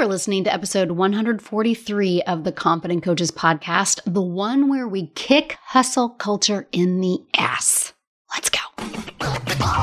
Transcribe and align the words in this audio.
are 0.00 0.06
listening 0.06 0.44
to 0.44 0.52
episode 0.52 0.92
143 0.92 2.22
of 2.22 2.44
the 2.44 2.52
Confident 2.52 3.02
Coaches 3.02 3.30
podcast, 3.30 4.00
the 4.06 4.22
one 4.22 4.70
where 4.70 4.88
we 4.88 5.08
kick 5.08 5.58
hustle 5.62 6.08
culture 6.08 6.66
in 6.72 7.02
the 7.02 7.18
ass. 7.36 7.92
Let's 8.32 8.48
go. 8.48 8.60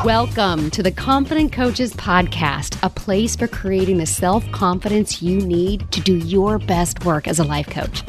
Welcome 0.03 0.71
to 0.71 0.81
the 0.81 0.91
Confident 0.91 1.51
Coaches 1.51 1.93
podcast, 1.93 2.79
a 2.81 2.89
place 2.89 3.35
for 3.35 3.47
creating 3.47 3.99
the 3.99 4.07
self 4.07 4.43
confidence 4.51 5.21
you 5.21 5.39
need 5.39 5.91
to 5.91 6.01
do 6.01 6.17
your 6.17 6.57
best 6.57 7.05
work 7.05 7.27
as 7.27 7.37
a 7.37 7.43
life 7.43 7.69
coach. 7.69 8.01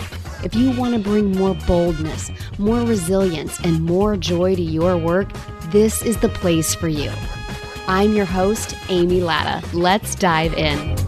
If 0.43 0.55
you 0.55 0.71
want 0.81 0.95
to 0.95 1.01
bring 1.01 1.33
more 1.33 1.57
boldness, 1.67 2.31
more 2.57 2.81
resilience, 2.87 3.61
and 3.61 3.85
more 3.85 4.17
joy 4.17 4.55
to 4.55 4.63
your 4.63 4.97
work, 4.97 5.29
this 5.67 6.01
is 6.01 6.17
the 6.17 6.31
place 6.31 6.75
for 6.75 6.89
you. 6.89 7.13
I'm 7.87 8.15
your 8.15 8.25
host, 8.25 8.75
Amy 8.89 9.21
Latta. 9.21 9.63
Let's 9.77 10.15
dive 10.15 10.55
in. 10.55 11.08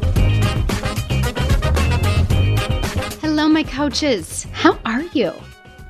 My 3.61 3.71
coaches. 3.71 4.47
How 4.53 4.79
are 4.87 5.03
you? 5.13 5.35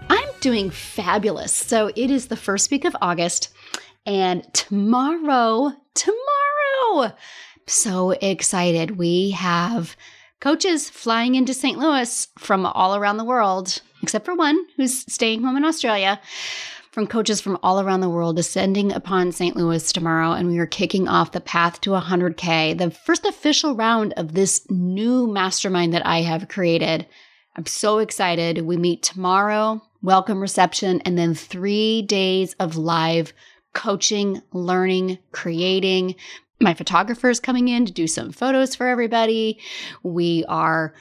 I'm 0.09 0.29
doing 0.41 0.71
fabulous. 0.71 1.53
So 1.53 1.93
it 1.95 2.11
is 2.11 2.27
the 2.27 2.37
first 2.37 2.69
week 2.73 2.85
of 2.85 2.97
August, 3.01 3.55
and 4.05 4.43
tomorrow, 4.53 5.71
tomorrow, 5.95 7.13
so 7.69 8.11
excited. 8.11 8.99
We 8.99 9.31
have 9.31 9.95
coaches 10.41 10.91
flying 10.91 11.37
into 11.37 11.55
St. 11.55 11.79
Louis 11.79 12.27
from 12.41 12.67
all 12.67 12.97
around 12.97 13.19
the 13.19 13.25
world, 13.25 13.81
except 14.03 14.25
for 14.25 14.35
one 14.35 14.67
who's 14.77 15.05
staying 15.13 15.45
home 15.45 15.57
in 15.57 15.65
Australia. 15.65 16.21
From 16.91 17.07
coaches 17.07 17.41
from 17.41 17.57
all 17.63 17.81
around 17.81 18.01
the 18.01 18.09
world 18.09 18.35
descending 18.35 18.91
upon 18.91 19.31
St. 19.31 19.55
Louis 19.55 19.93
tomorrow, 19.93 20.33
and 20.33 20.49
we 20.49 20.59
are 20.59 20.67
kicking 20.67 21.07
off 21.07 21.31
the 21.31 21.41
Path 21.41 21.81
to 21.83 21.91
100K, 21.91 22.77
the 22.77 22.91
first 22.91 23.25
official 23.25 23.77
round 23.77 24.13
of 24.15 24.35
this 24.35 24.67
new 24.69 25.29
mastermind 25.29 25.95
that 25.95 26.05
I 26.05 26.23
have 26.23 26.49
created. 26.49 27.07
I'm 27.61 27.67
so 27.67 27.99
excited. 27.99 28.63
We 28.63 28.79
meet 28.79 29.03
tomorrow, 29.03 29.83
welcome 30.01 30.41
reception, 30.41 31.03
and 31.03 31.19
then 31.19 31.35
three 31.35 32.01
days 32.01 32.55
of 32.59 32.79
live 32.79 33.35
coaching, 33.75 34.41
learning, 34.55 35.19
creating, 35.33 36.15
my 36.59 36.73
photographer 36.73 37.29
is 37.29 37.39
coming 37.39 37.69
in 37.69 37.85
to 37.85 37.93
do 37.93 38.07
some 38.07 38.33
photos 38.33 38.75
for 38.75 38.87
everybody. 38.87 39.59
We 40.03 40.43
are 40.49 40.95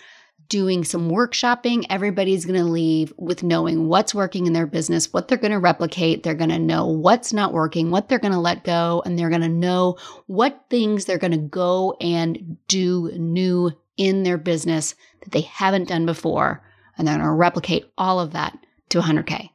doing 0.50 0.84
some 0.84 1.10
workshopping. 1.10 1.86
Everybody's 1.90 2.44
going 2.44 2.60
to 2.60 2.66
leave 2.66 3.14
with 3.18 3.42
knowing 3.42 3.88
what's 3.88 4.14
working 4.14 4.46
in 4.46 4.52
their 4.52 4.68
business, 4.68 5.14
what 5.14 5.30
they're 5.30 5.38
going 5.38 5.52
to 5.52 5.60
replicate. 5.60 6.24
They're 6.24 6.34
going 6.34 6.50
to 6.50 6.60
know 6.60 6.88
what's 6.88 7.32
not 7.32 7.54
working, 7.54 7.90
what 7.90 8.10
they're 8.10 8.20
going 8.20 8.34
to 8.34 8.40
let 8.40 8.66
go, 8.66 9.02
and 9.06 9.18
they're 9.18 9.30
going 9.30 9.44
to 9.44 9.48
know 9.48 9.98
what 10.28 10.66
things 10.70 11.06
they're 11.06 11.18
going 11.18 11.32
to 11.32 11.38
go 11.38 11.96
and 12.02 12.58
do 12.68 13.12
new 13.16 13.72
in 14.00 14.24
their 14.24 14.38
business 14.38 14.96
that 15.22 15.32
they 15.32 15.42
haven't 15.42 15.90
done 15.90 16.08
before. 16.08 16.64
And 16.98 17.08
they're 17.08 17.18
going 17.18 17.28
to 17.28 17.32
replicate 17.34 17.92
all 17.98 18.20
of 18.20 18.32
that 18.32 18.58
to 18.90 19.02
100K. 19.02 19.50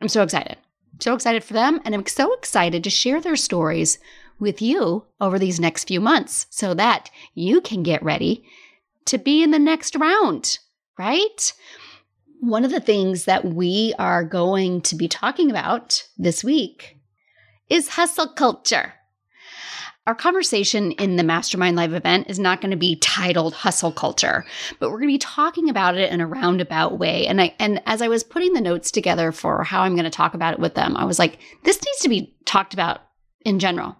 I'm 0.00 0.08
so 0.08 0.22
excited. 0.22 0.56
So 1.00 1.14
excited 1.14 1.42
for 1.42 1.54
them. 1.54 1.80
And 1.84 1.94
I'm 1.94 2.06
so 2.06 2.32
excited 2.34 2.84
to 2.84 2.90
share 2.90 3.20
their 3.20 3.36
stories 3.36 3.98
with 4.38 4.60
you 4.60 5.04
over 5.20 5.38
these 5.38 5.58
next 5.58 5.88
few 5.88 6.00
months 6.00 6.46
so 6.50 6.74
that 6.74 7.10
you 7.34 7.60
can 7.60 7.82
get 7.82 8.02
ready 8.02 8.44
to 9.06 9.18
be 9.18 9.42
in 9.42 9.50
the 9.50 9.58
next 9.58 9.96
round, 9.96 10.58
right? 10.98 11.52
One 12.40 12.64
of 12.64 12.70
the 12.70 12.80
things 12.80 13.24
that 13.24 13.46
we 13.46 13.94
are 13.98 14.24
going 14.24 14.82
to 14.82 14.94
be 14.94 15.08
talking 15.08 15.50
about 15.50 16.06
this 16.18 16.44
week 16.44 16.98
is 17.70 17.88
hustle 17.88 18.28
culture. 18.28 18.92
Our 20.06 20.14
conversation 20.14 20.92
in 20.92 21.16
the 21.16 21.24
Mastermind 21.24 21.76
Live 21.76 21.92
event 21.92 22.30
is 22.30 22.38
not 22.38 22.60
going 22.60 22.70
to 22.70 22.76
be 22.76 22.96
titled 22.96 23.54
hustle 23.54 23.90
culture, 23.90 24.44
but 24.78 24.90
we're 24.90 24.98
going 24.98 25.08
to 25.08 25.14
be 25.14 25.18
talking 25.18 25.68
about 25.68 25.96
it 25.96 26.12
in 26.12 26.20
a 26.20 26.26
roundabout 26.26 26.98
way. 26.98 27.26
And 27.26 27.40
I 27.40 27.54
and 27.58 27.82
as 27.86 28.00
I 28.02 28.08
was 28.08 28.22
putting 28.22 28.52
the 28.52 28.60
notes 28.60 28.92
together 28.92 29.32
for 29.32 29.64
how 29.64 29.82
I'm 29.82 29.94
going 29.94 30.04
to 30.04 30.10
talk 30.10 30.34
about 30.34 30.54
it 30.54 30.60
with 30.60 30.74
them, 30.74 30.96
I 30.96 31.04
was 31.04 31.18
like, 31.18 31.38
this 31.64 31.82
needs 31.82 31.98
to 32.02 32.08
be 32.08 32.36
talked 32.44 32.72
about 32.72 33.00
in 33.44 33.58
general 33.58 33.96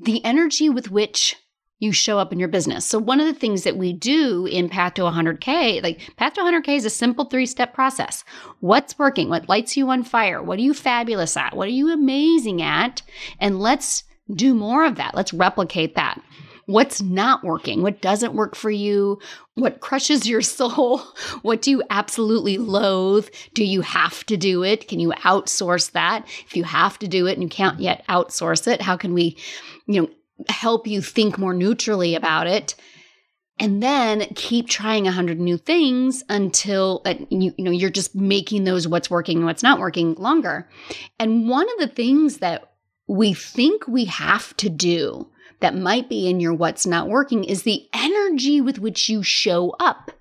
the 0.00 0.24
energy 0.24 0.68
with 0.68 0.90
which 0.90 1.36
you 1.80 1.92
show 1.92 2.18
up 2.18 2.32
in 2.32 2.40
your 2.40 2.48
business. 2.48 2.84
So 2.84 2.98
one 2.98 3.20
of 3.20 3.26
the 3.26 3.38
things 3.38 3.62
that 3.62 3.76
we 3.76 3.92
do 3.92 4.46
in 4.46 4.68
Path 4.68 4.94
to 4.94 5.02
100K, 5.02 5.82
like 5.82 6.00
Path 6.16 6.34
to 6.34 6.40
100K 6.40 6.76
is 6.76 6.84
a 6.84 6.90
simple 6.90 7.24
three-step 7.26 7.72
process. 7.72 8.24
What's 8.60 8.98
working? 8.98 9.28
What 9.28 9.48
lights 9.48 9.76
you 9.76 9.88
on 9.90 10.02
fire? 10.02 10.42
What 10.42 10.58
are 10.58 10.62
you 10.62 10.74
fabulous 10.74 11.36
at? 11.36 11.56
What 11.56 11.68
are 11.68 11.72
you 11.72 11.92
amazing 11.92 12.62
at? 12.62 13.02
And 13.38 13.60
let's 13.60 14.02
do 14.32 14.54
more 14.54 14.84
of 14.84 14.96
that. 14.96 15.14
Let's 15.14 15.32
replicate 15.32 15.94
that. 15.94 16.20
What's 16.66 17.00
not 17.00 17.42
working? 17.44 17.80
What 17.80 18.02
doesn't 18.02 18.34
work 18.34 18.54
for 18.54 18.70
you? 18.70 19.18
What 19.54 19.80
crushes 19.80 20.28
your 20.28 20.42
soul? 20.42 20.98
What 21.42 21.62
do 21.62 21.70
you 21.70 21.82
absolutely 21.88 22.58
loathe? 22.58 23.28
Do 23.54 23.64
you 23.64 23.80
have 23.80 24.24
to 24.26 24.36
do 24.36 24.62
it? 24.62 24.86
Can 24.86 25.00
you 25.00 25.12
outsource 25.24 25.92
that? 25.92 26.26
If 26.46 26.56
you 26.56 26.64
have 26.64 26.98
to 26.98 27.08
do 27.08 27.26
it 27.26 27.32
and 27.32 27.42
you 27.42 27.48
can't 27.48 27.80
yet 27.80 28.04
outsource 28.08 28.66
it, 28.66 28.82
how 28.82 28.98
can 28.98 29.14
we, 29.14 29.38
you 29.86 30.02
know, 30.02 30.08
help 30.50 30.86
you 30.86 31.00
think 31.00 31.38
more 31.38 31.54
neutrally 31.54 32.14
about 32.14 32.46
it? 32.46 32.74
and 33.60 33.82
then 33.82 34.20
keep 34.34 34.68
trying 34.68 35.06
a 35.06 35.12
hundred 35.12 35.40
new 35.40 35.56
things 35.56 36.22
until 36.28 37.02
uh, 37.04 37.14
you, 37.30 37.52
you 37.56 37.64
know 37.64 37.70
you're 37.70 37.90
just 37.90 38.14
making 38.14 38.64
those 38.64 38.86
what's 38.86 39.10
working 39.10 39.38
and 39.38 39.46
what's 39.46 39.62
not 39.62 39.80
working 39.80 40.14
longer 40.14 40.68
and 41.18 41.48
one 41.48 41.66
of 41.70 41.78
the 41.78 41.92
things 41.94 42.38
that 42.38 42.67
we 43.08 43.32
think 43.32 43.88
we 43.88 44.04
have 44.04 44.56
to 44.58 44.68
do 44.68 45.28
that 45.60 45.74
might 45.74 46.08
be 46.08 46.28
in 46.28 46.38
your 46.38 46.54
what's 46.54 46.86
not 46.86 47.08
working 47.08 47.42
is 47.42 47.62
the 47.62 47.88
energy 47.92 48.60
with 48.60 48.78
which 48.78 49.08
you 49.08 49.22
show 49.22 49.74
up 49.80 50.12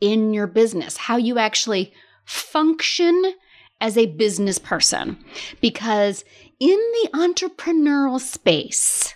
in 0.00 0.32
your 0.32 0.46
business, 0.46 0.96
how 0.96 1.16
you 1.16 1.38
actually 1.38 1.92
function 2.24 3.34
as 3.80 3.96
a 3.96 4.06
business 4.06 4.58
person. 4.58 5.16
Because 5.60 6.24
in 6.60 6.76
the 6.76 7.08
entrepreneurial 7.14 8.20
space, 8.20 9.14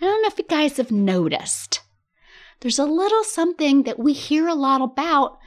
I 0.00 0.06
don't 0.06 0.22
know 0.22 0.28
if 0.28 0.38
you 0.38 0.44
guys 0.48 0.76
have 0.76 0.90
noticed, 0.90 1.80
there's 2.60 2.78
a 2.78 2.84
little 2.84 3.24
something 3.24 3.82
that 3.82 3.98
we 3.98 4.12
hear 4.12 4.46
a 4.48 4.54
lot 4.54 4.80
about 4.80 5.38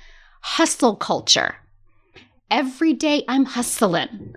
hustle 0.42 0.96
culture. 0.96 1.56
Every 2.52 2.94
day 2.94 3.24
I'm 3.28 3.46
hustling. 3.46 4.36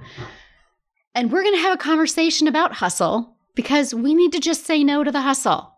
And 1.14 1.32
we're 1.32 1.42
going 1.42 1.56
to 1.56 1.62
have 1.62 1.74
a 1.74 1.78
conversation 1.78 2.46
about 2.46 2.74
hustle 2.74 3.36
because 3.54 3.94
we 3.94 4.14
need 4.14 4.32
to 4.32 4.40
just 4.40 4.64
say 4.64 4.84
no 4.84 5.02
to 5.02 5.10
the 5.10 5.20
hustle. 5.22 5.74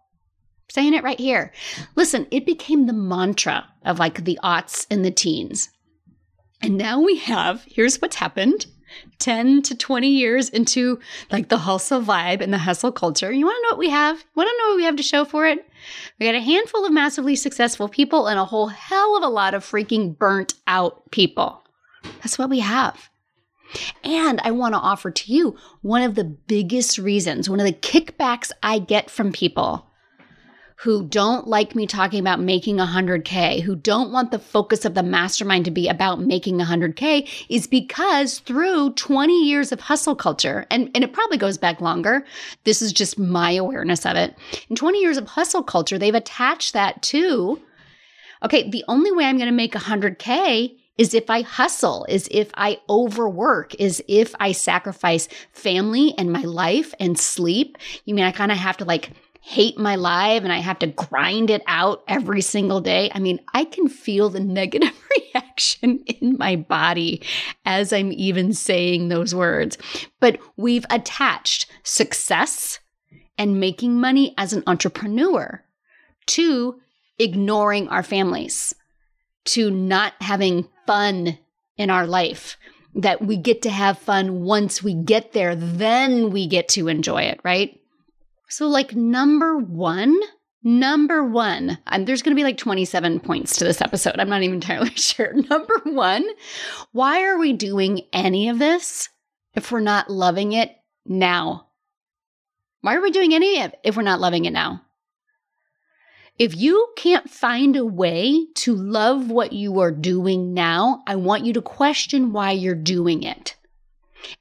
saying 0.71 0.95
it 0.95 1.05
right 1.05 1.19
here. 1.19 1.53
Listen, 1.97 2.27
it 2.31 2.47
became 2.47 2.87
the 2.87 2.93
mantra 2.93 3.67
of 3.85 3.99
like 3.99 4.25
the 4.25 4.39
aughts 4.43 4.87
and 4.91 5.05
the 5.05 5.11
teens. 5.11 5.71
And 6.63 6.77
now 6.77 7.01
we 7.01 7.17
have, 7.19 7.65
here's 7.67 8.01
what's 8.01 8.17
happened 8.17 8.67
10 9.19 9.63
to 9.63 9.75
20 9.75 10.09
years 10.09 10.51
into 10.51 11.01
like 11.31 11.49
the 11.49 11.59
hustle 11.59 12.03
vibe 12.03 12.43
and 12.43 12.53
the 12.53 12.59
hustle 12.59 12.93
culture. 12.93 13.33
You 13.33 13.47
want 13.47 13.57
to 13.57 13.63
know 13.63 13.69
what 13.71 13.79
we 13.79 13.91
have? 13.91 14.19
You 14.19 14.31
want 14.35 14.49
to 14.51 14.59
know 14.59 14.69
what 14.71 14.77
we 14.77 14.85
have 14.85 14.97
to 14.97 15.03
show 15.03 15.25
for 15.25 15.47
it? 15.47 15.67
We 16.21 16.27
got 16.27 16.35
a 16.35 16.41
handful 16.41 16.85
of 16.85 16.93
massively 16.93 17.37
successful 17.37 17.89
people 17.89 18.27
and 18.27 18.39
a 18.39 18.45
whole 18.45 18.69
hell 18.69 19.17
of 19.17 19.23
a 19.23 19.29
lot 19.29 19.55
of 19.55 19.65
freaking 19.65 20.17
burnt 20.17 20.55
out 20.67 21.11
people. 21.11 21.65
That's 22.21 22.39
what 22.39 22.51
we 22.51 22.61
have. 22.61 23.09
And 24.05 24.41
I 24.43 24.51
want 24.51 24.75
to 24.75 24.81
offer 24.81 25.11
to 25.11 25.33
you 25.33 25.57
one 25.83 26.03
of 26.03 26.15
the 26.15 26.25
biggest 26.25 26.99
reasons, 26.99 27.49
one 27.49 27.61
of 27.61 27.67
the 27.67 27.73
kickbacks 27.73 28.51
I 28.63 28.79
get 28.79 29.11
from 29.11 29.33
people 29.33 29.87
who 30.83 31.07
don't 31.07 31.47
like 31.47 31.77
me 31.77 31.87
talking 31.87 32.19
about 32.19 32.41
making 32.41 32.77
100K, 32.77 33.63
who 33.63 33.77
don't 33.77 34.11
want 34.11 34.33
the 34.33 34.39
focus 34.39 34.85
of 34.85 34.95
the 34.95 35.03
mastermind 35.03 35.65
to 35.65 35.71
be 35.71 35.89
about 35.89 36.21
making 36.21 36.59
100K, 36.59 37.29
is 37.49 37.69
because 37.69 38.41
through 38.41 38.93
20 38.95 39.47
years 39.47 39.71
of 39.71 39.79
hustle 39.79 40.17
culture, 40.17 40.67
and, 40.73 40.91
and 40.93 41.05
it 41.05 41.13
probably 41.13 41.39
goes 41.39 41.57
back 41.57 41.81
longer, 41.81 42.25
this 42.65 42.83
is 42.83 42.93
just 42.93 43.17
my 43.17 43.53
awareness 43.53 44.05
of 44.05 44.17
it. 44.17 44.37
In 44.69 44.75
20 44.75 44.99
years 44.99 45.19
of 45.19 45.29
hustle 45.29 45.63
culture, 45.63 45.99
they've 45.99 46.13
attached 46.17 46.73
that 46.73 47.01
to, 47.03 47.63
okay, 48.45 48.69
the 48.69 48.85
only 48.89 49.13
way 49.13 49.25
I'm 49.27 49.39
going 49.39 49.47
to 49.47 49.53
make 49.53 49.75
100K 49.75 50.77
is 50.99 51.15
if 51.15 51.31
I 51.31 51.43
hustle, 51.43 52.07
is 52.09 52.29
if 52.31 52.51
I 52.55 52.79
overwork, 52.89 53.75
is 53.77 54.03
if 54.09 54.35
I 54.39 54.53
sacrifice 54.53 55.29
family 55.53 56.15
and 56.19 56.33
my 56.33 56.43
life 56.43 56.95
and 57.01 57.19
sleep. 57.19 57.79
You 58.05 58.15
mean 58.15 58.25
I 58.25 58.33
kind 58.33 58.53
of 58.53 58.59
have 58.59 58.77
to 58.79 58.85
like 58.85 59.11
hate 59.41 59.77
my 59.77 59.97
life 59.97 60.45
and 60.45 60.53
I 60.53 60.59
have 60.59 60.79
to 60.79 60.87
grind 60.87 61.51
it 61.51 61.63
out 61.67 62.05
every 62.07 62.41
single 62.41 62.81
day. 62.81 63.11
I 63.13 63.19
mean, 63.19 63.41
I 63.53 63.65
can 63.65 63.89
feel 63.89 64.29
the 64.29 64.41
negative 64.63 64.93
reaction 65.35 65.99
in 66.07 66.37
my 66.39 66.57
body 66.57 67.23
as 67.65 67.93
I'm 67.93 68.13
even 68.13 68.53
saying 68.53 69.09
those 69.09 69.35
words. 69.35 69.79
But 70.21 70.39
we've 70.57 70.87
attached 70.91 71.67
success 71.83 72.79
and 73.37 73.59
making 73.59 74.01
money 74.01 74.35
as 74.39 74.53
an 74.53 74.63
entrepreneur 74.67 75.65
to 76.27 76.81
ignoring 77.19 77.89
our 77.89 78.03
families, 78.03 78.75
to 79.45 79.71
not 79.71 80.15
having 80.21 80.69
fun 80.87 81.39
in 81.77 81.91
our 81.91 82.07
life, 82.07 82.57
that 82.95 83.23
we 83.23 83.37
get 83.37 83.63
to 83.63 83.71
have 83.71 83.99
fun 83.99 84.43
once 84.43 84.83
we 84.83 84.95
get 84.95 85.33
there, 85.33 85.55
then 85.57 86.31
we 86.31 86.47
get 86.47 86.69
to 86.69 86.89
enjoy 86.89 87.23
it, 87.23 87.41
right? 87.43 87.81
So, 88.49 88.69
like, 88.69 88.95
number 88.95 89.57
one, 89.57 90.19
Number 90.65 91.25
one, 91.25 91.79
and 91.89 92.07
there's 92.07 92.23
going 92.23 92.37
to 92.37 92.41
be 92.41 92.45
like 92.45 92.57
27 92.57 93.19
points 93.21 93.57
to 93.57 93.65
this 93.65 93.81
episode. 93.81 94.21
I'm 94.21 94.29
not 94.29 94.43
even 94.43 94.55
entirely 94.55 94.91
sure. 94.95 95.33
Number 95.33 95.81
one, 95.85 96.25
why 96.93 97.25
are 97.25 97.37
we 97.37 97.53
doing 97.53 98.03
any 98.13 98.49
of 98.49 98.61
this 98.61 99.09
if 99.55 99.73
we're 99.73 99.81
not 99.81 100.09
loving 100.09 100.53
it 100.53 100.71
now? 101.05 101.67
Why 102.81 102.95
are 102.95 103.01
we 103.01 103.11
doing 103.11 103.35
any 103.35 103.61
of 103.61 103.73
it 103.73 103.81
if 103.83 103.97
we're 103.97 104.03
not 104.03 104.21
loving 104.21 104.45
it 104.45 104.53
now? 104.53 104.83
If 106.43 106.57
you 106.57 106.89
can't 106.97 107.31
find 107.31 107.77
a 107.77 107.87
way 107.87 108.47
to 108.55 108.75
love 108.75 109.31
what 109.31 109.53
you 109.53 109.79
are 109.79 109.93
doing 109.93 110.53
now, 110.53 111.05
I 111.07 111.15
want 111.15 111.47
you 111.47 111.53
to 111.53 111.63
question 111.63 112.33
why 112.33 112.51
you're 112.51 112.75
doing 112.75 113.23
it. 113.23 113.55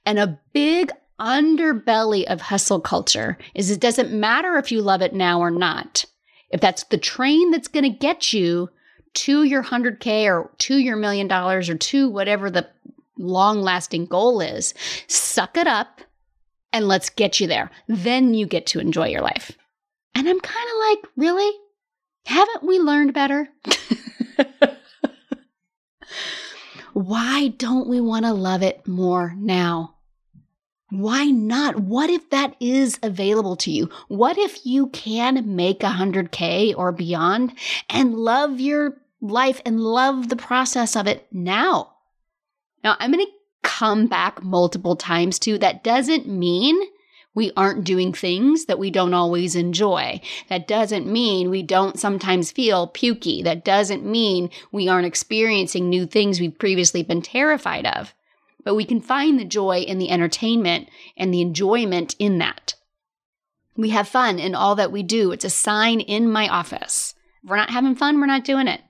And 0.04 0.18
a 0.18 0.40
big 0.52 0.92
underbelly 1.20 2.24
of 2.24 2.42
hustle 2.42 2.82
culture 2.82 3.38
is 3.54 3.70
it 3.70 3.80
doesn't 3.80 4.12
matter 4.12 4.58
if 4.58 4.72
you 4.72 4.82
love 4.82 5.04
it 5.04 5.14
now 5.14 5.42
or 5.42 5.52
not. 5.52 6.04
If 6.50 6.60
that's 6.60 6.86
the 6.86 6.98
train 6.98 7.52
that's 7.52 7.68
going 7.68 7.84
to 7.84 7.96
get 7.96 8.34
you 8.34 8.72
to 9.14 9.44
your 9.44 9.64
100K 9.64 10.26
or 10.26 10.50
to 10.58 10.78
your 10.78 10.96
million 10.96 11.28
dollars 11.28 11.70
or 11.70 11.78
to 11.78 12.10
whatever 12.10 12.50
the 12.50 12.68
long 13.20 13.62
lasting 13.62 14.08
goal 14.08 14.42
is, 14.42 14.74
suck 15.06 15.56
it 15.56 15.68
up 15.68 16.02
and 16.74 16.88
let's 16.88 17.12
get 17.12 17.40
you 17.40 17.46
there. 17.46 17.70
Then 17.88 18.34
you 18.34 18.48
get 18.48 18.66
to 18.66 18.80
enjoy 18.80 19.10
your 19.10 19.22
life. 19.22 19.52
And 20.16 20.28
I'm 20.28 20.40
kind 20.40 20.68
of 20.68 20.78
like, 20.90 21.12
really? 21.16 21.52
Haven't 22.26 22.64
we 22.64 22.80
learned 22.80 23.14
better? 23.14 23.50
Why 26.94 27.50
don't 27.50 27.88
we 27.88 28.02
want 28.02 28.26
to 28.26 28.34
love 28.34 28.64
it 28.64 28.88
more 28.88 29.34
now? 29.38 29.96
Why 30.90 31.26
not? 31.26 31.80
What 31.80 32.10
if 32.10 32.30
that 32.32 32.56
is 32.60 33.00
available 33.02 33.56
to 33.58 33.72
you? 33.72 33.90
What 34.10 34.38
if 34.38 34.66
you 34.66 34.88
can 34.88 35.56
make 35.56 35.80
100K 35.80 36.74
or 36.78 36.92
beyond 36.92 37.54
and 37.90 38.14
love 38.14 38.60
your 38.60 38.98
life 39.22 39.62
and 39.66 39.80
love 39.80 40.28
the 40.28 40.36
process 40.36 40.98
of 40.98 41.08
it 41.08 41.28
now? 41.32 41.94
Now, 42.84 42.98
I'm 43.00 43.12
going 43.12 43.26
to 43.26 43.32
come 43.64 44.08
back 44.08 44.44
multiple 44.44 44.98
times 44.98 45.40
to 45.40 45.58
that 45.60 45.84
doesn't 45.84 46.28
mean 46.28 46.78
we 47.34 47.52
aren't 47.56 47.84
doing 47.84 48.14
things 48.14 48.66
that 48.66 48.80
we 48.80 48.92
don't 48.92 49.14
always 49.14 49.56
enjoy. 49.56 50.20
That 50.50 50.68
doesn't 50.68 51.08
mean 51.08 51.50
we 51.50 51.64
don't 51.64 52.00
sometimes 52.00 52.52
feel 52.52 52.90
pukey. 52.90 53.44
That 53.44 53.64
doesn't 53.64 54.06
mean 54.06 54.50
we 54.72 54.90
aren't 54.90 55.08
experiencing 55.08 55.90
new 55.90 56.06
things 56.06 56.40
we've 56.40 56.58
previously 56.60 57.04
been 57.04 57.22
terrified 57.22 57.86
of 57.86 58.14
but 58.64 58.76
we 58.76 58.86
can 58.86 59.02
find 59.02 59.40
the 59.40 59.46
joy 59.46 59.80
in 59.80 59.98
the 59.98 60.10
entertainment 60.10 60.90
and 61.18 61.34
the 61.34 61.42
enjoyment 61.42 62.16
in 62.20 62.38
that. 62.40 62.76
We 63.76 63.90
have 63.90 64.08
fun 64.08 64.40
in 64.40 64.56
all 64.56 64.76
that 64.76 64.92
we 64.92 65.04
do. 65.04 65.32
It's 65.32 65.46
a 65.46 65.50
sign 65.50 66.00
in 66.00 66.32
my 66.32 66.48
office. 66.48 67.16
If 67.44 67.50
we're 67.50 67.56
not 67.58 67.70
having 67.70 67.96
fun, 67.96 68.20
we're 68.20 68.28
not 68.28 68.44
doing 68.44 68.68
it. 68.68 68.82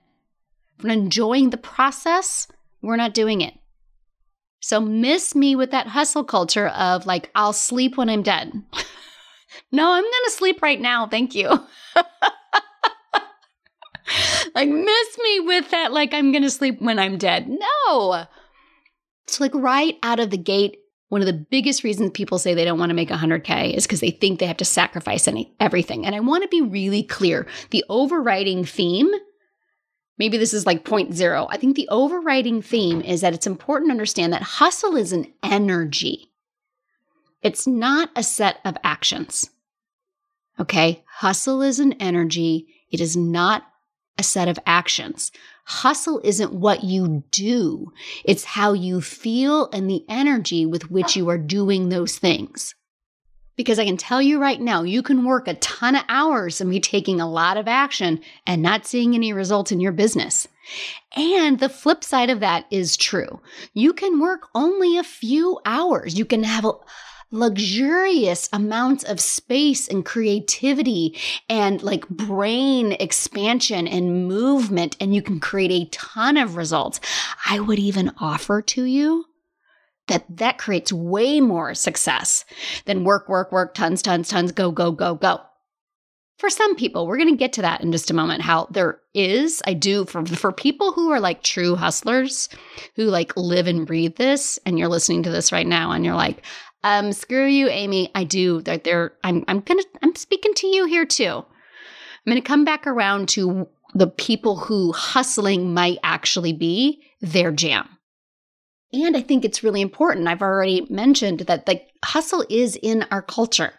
If 0.78 0.84
we're 0.84 0.88
not 0.88 0.98
enjoying 0.98 1.50
the 1.50 1.56
process, 1.56 2.48
we're 2.82 2.96
not 2.96 3.14
doing 3.14 3.40
it. 3.40 3.54
So 4.62 4.80
miss 4.80 5.34
me 5.34 5.56
with 5.56 5.72
that 5.72 5.88
hustle 5.88 6.22
culture 6.22 6.68
of 6.68 7.04
like, 7.04 7.30
I'll 7.34 7.52
sleep 7.52 7.96
when 7.96 8.08
I'm 8.08 8.22
dead. 8.22 8.52
no, 9.72 9.92
I'm 9.92 10.02
going 10.02 10.24
to 10.24 10.30
sleep 10.30 10.62
right 10.62 10.80
now. 10.80 11.08
Thank 11.08 11.34
you. 11.34 11.48
like, 14.54 14.68
miss 14.68 15.18
me 15.22 15.40
with 15.40 15.70
that, 15.72 15.92
like, 15.92 16.14
I'm 16.14 16.30
going 16.30 16.44
to 16.44 16.50
sleep 16.50 16.80
when 16.80 17.00
I'm 17.00 17.18
dead. 17.18 17.48
No. 17.48 18.24
So, 19.26 19.42
like 19.42 19.54
right 19.54 19.98
out 20.04 20.20
of 20.20 20.30
the 20.30 20.38
gate, 20.38 20.78
one 21.08 21.20
of 21.20 21.26
the 21.26 21.32
biggest 21.50 21.82
reasons 21.82 22.12
people 22.14 22.38
say 22.38 22.54
they 22.54 22.64
don't 22.64 22.78
want 22.78 22.90
to 22.90 22.94
make 22.94 23.08
100K 23.08 23.74
is 23.74 23.84
because 23.84 24.00
they 24.00 24.10
think 24.10 24.38
they 24.38 24.46
have 24.46 24.56
to 24.58 24.64
sacrifice 24.64 25.26
any, 25.26 25.52
everything. 25.58 26.06
And 26.06 26.14
I 26.14 26.20
want 26.20 26.44
to 26.44 26.48
be 26.48 26.62
really 26.62 27.02
clear 27.02 27.48
the 27.70 27.84
overriding 27.88 28.64
theme, 28.64 29.10
maybe 30.18 30.36
this 30.38 30.54
is 30.54 30.66
like 30.66 30.84
point 30.84 31.14
zero. 31.14 31.46
I 31.50 31.56
think 31.56 31.76
the 31.76 31.88
overriding 31.88 32.62
theme 32.62 33.00
is 33.00 33.20
that 33.20 33.34
it's 33.34 33.46
important 33.46 33.88
to 33.88 33.92
understand 33.92 34.32
that 34.32 34.42
hustle 34.42 34.96
is 34.96 35.12
an 35.12 35.32
energy, 35.42 36.30
it's 37.42 37.66
not 37.66 38.10
a 38.14 38.22
set 38.22 38.58
of 38.64 38.76
actions. 38.84 39.50
Okay, 40.60 41.02
hustle 41.06 41.62
is 41.62 41.80
an 41.80 41.94
energy, 41.94 42.66
it 42.90 43.00
is 43.00 43.16
not 43.16 43.66
a 44.18 44.22
set 44.22 44.48
of 44.48 44.58
actions. 44.66 45.32
Hustle 45.64 46.20
isn't 46.24 46.52
what 46.52 46.84
you 46.84 47.24
do, 47.30 47.92
it's 48.24 48.44
how 48.44 48.72
you 48.72 49.00
feel 49.00 49.70
and 49.72 49.88
the 49.88 50.04
energy 50.08 50.66
with 50.66 50.90
which 50.90 51.16
you 51.16 51.28
are 51.28 51.38
doing 51.38 51.88
those 51.88 52.18
things. 52.18 52.74
Because 53.56 53.78
I 53.78 53.84
can 53.84 53.96
tell 53.96 54.22
you 54.22 54.40
right 54.40 54.60
now, 54.60 54.82
you 54.82 55.02
can 55.02 55.24
work 55.24 55.46
a 55.46 55.54
ton 55.54 55.94
of 55.94 56.04
hours 56.08 56.60
and 56.60 56.70
be 56.70 56.80
taking 56.80 57.20
a 57.20 57.30
lot 57.30 57.56
of 57.56 57.68
action 57.68 58.20
and 58.46 58.62
not 58.62 58.86
seeing 58.86 59.14
any 59.14 59.32
results 59.32 59.70
in 59.70 59.80
your 59.80 59.92
business. 59.92 60.48
And 61.14 61.58
the 61.58 61.68
flip 61.68 62.02
side 62.02 62.30
of 62.30 62.40
that 62.40 62.66
is 62.70 62.96
true. 62.96 63.40
You 63.74 63.92
can 63.92 64.20
work 64.20 64.48
only 64.54 64.96
a 64.96 65.04
few 65.04 65.60
hours. 65.66 66.18
You 66.18 66.24
can 66.24 66.44
have 66.44 66.64
a 66.64 66.72
luxurious 67.30 68.48
amounts 68.52 69.04
of 69.04 69.18
space 69.18 69.88
and 69.88 70.04
creativity 70.04 71.18
and 71.48 71.82
like 71.82 72.08
brain 72.08 72.92
expansion 72.92 73.88
and 73.88 74.28
movement, 74.28 74.96
and 75.00 75.14
you 75.14 75.22
can 75.22 75.40
create 75.40 75.70
a 75.70 75.88
ton 75.90 76.36
of 76.36 76.56
results. 76.56 77.00
I 77.48 77.58
would 77.58 77.78
even 77.78 78.12
offer 78.18 78.62
to 78.62 78.84
you 78.84 79.26
that 80.12 80.24
that 80.36 80.58
creates 80.58 80.92
way 80.92 81.40
more 81.40 81.74
success 81.74 82.44
than 82.84 83.04
work, 83.04 83.28
work, 83.28 83.50
work, 83.50 83.74
tons, 83.74 84.02
tons, 84.02 84.28
tons, 84.28 84.52
go, 84.52 84.70
go, 84.70 84.92
go, 84.92 85.14
go. 85.14 85.40
For 86.38 86.50
some 86.50 86.74
people, 86.74 87.06
we're 87.06 87.18
going 87.18 87.30
to 87.30 87.36
get 87.36 87.52
to 87.54 87.62
that 87.62 87.82
in 87.82 87.92
just 87.92 88.10
a 88.10 88.14
moment. 88.14 88.42
How 88.42 88.66
there 88.70 89.00
is, 89.14 89.62
I 89.66 89.74
do 89.74 90.04
for 90.04 90.26
for 90.26 90.52
people 90.52 90.92
who 90.92 91.10
are 91.10 91.20
like 91.20 91.42
true 91.42 91.76
hustlers, 91.76 92.48
who 92.96 93.04
like 93.04 93.36
live 93.36 93.66
and 93.66 93.86
breathe 93.86 94.16
this, 94.16 94.58
and 94.66 94.78
you're 94.78 94.88
listening 94.88 95.22
to 95.22 95.30
this 95.30 95.52
right 95.52 95.66
now, 95.66 95.92
and 95.92 96.04
you're 96.04 96.14
like, 96.14 96.42
um, 96.84 97.12
screw 97.12 97.46
you, 97.46 97.68
Amy. 97.68 98.10
I 98.14 98.24
do. 98.24 98.60
They're, 98.60 98.78
they're 98.78 99.12
I'm 99.24 99.44
I'm 99.48 99.60
gonna 99.60 99.84
I'm 100.02 100.14
speaking 100.16 100.52
to 100.54 100.66
you 100.66 100.84
here 100.84 101.06
too. 101.06 101.44
I'm 101.44 102.30
gonna 102.30 102.42
come 102.42 102.64
back 102.64 102.86
around 102.86 103.28
to 103.30 103.68
the 103.94 104.08
people 104.08 104.56
who 104.56 104.92
hustling 104.92 105.72
might 105.72 105.98
actually 106.02 106.52
be 106.52 107.02
their 107.20 107.52
jam. 107.52 107.88
And 108.92 109.16
I 109.16 109.22
think 109.22 109.44
it's 109.44 109.62
really 109.62 109.80
important. 109.80 110.28
I've 110.28 110.42
already 110.42 110.86
mentioned 110.90 111.40
that 111.40 111.66
the 111.66 111.80
hustle 112.04 112.44
is 112.50 112.76
in 112.76 113.04
our 113.10 113.22
culture. 113.22 113.72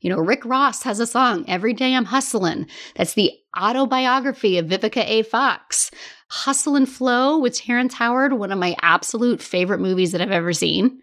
You 0.00 0.10
know, 0.10 0.18
Rick 0.18 0.44
Ross 0.44 0.82
has 0.82 1.00
a 1.00 1.06
song, 1.06 1.44
Every 1.46 1.72
Day 1.72 1.94
I'm 1.94 2.06
Hustling. 2.06 2.66
That's 2.96 3.14
the 3.14 3.32
autobiography 3.56 4.58
of 4.58 4.66
Vivica 4.66 5.04
A. 5.04 5.22
Fox. 5.22 5.90
Hustle 6.28 6.76
and 6.76 6.88
Flow 6.88 7.38
with 7.38 7.56
Terrence 7.56 7.94
Howard, 7.94 8.32
one 8.32 8.52
of 8.52 8.58
my 8.58 8.74
absolute 8.80 9.42
favorite 9.42 9.80
movies 9.80 10.12
that 10.12 10.20
I've 10.20 10.30
ever 10.30 10.52
seen. 10.52 11.00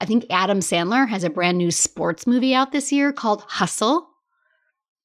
I 0.00 0.06
think 0.06 0.24
Adam 0.30 0.60
Sandler 0.60 1.08
has 1.08 1.24
a 1.24 1.30
brand 1.30 1.58
new 1.58 1.70
sports 1.70 2.26
movie 2.26 2.54
out 2.54 2.72
this 2.72 2.92
year 2.92 3.12
called 3.12 3.42
Hustle. 3.48 4.09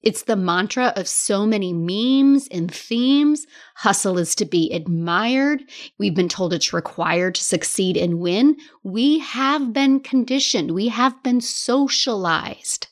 It's 0.06 0.24
the 0.24 0.36
mantra 0.36 0.94
of 0.96 1.08
so 1.08 1.46
many 1.48 1.74
memes 1.74 2.48
and 2.50 2.72
themes. 2.72 3.48
Hustle 3.76 4.20
is 4.20 4.36
to 4.36 4.46
be 4.46 4.72
admired. 4.72 5.64
We've 5.98 6.14
been 6.14 6.30
told 6.30 6.54
it's 6.54 6.72
required 6.72 7.36
to 7.36 7.44
succeed 7.44 7.98
and 7.98 8.20
win. 8.20 8.58
We 8.84 9.20
have 9.20 9.74
been 9.74 10.00
conditioned, 10.00 10.72
we 10.72 10.90
have 10.90 11.22
been 11.24 11.42
socialized 11.42 12.88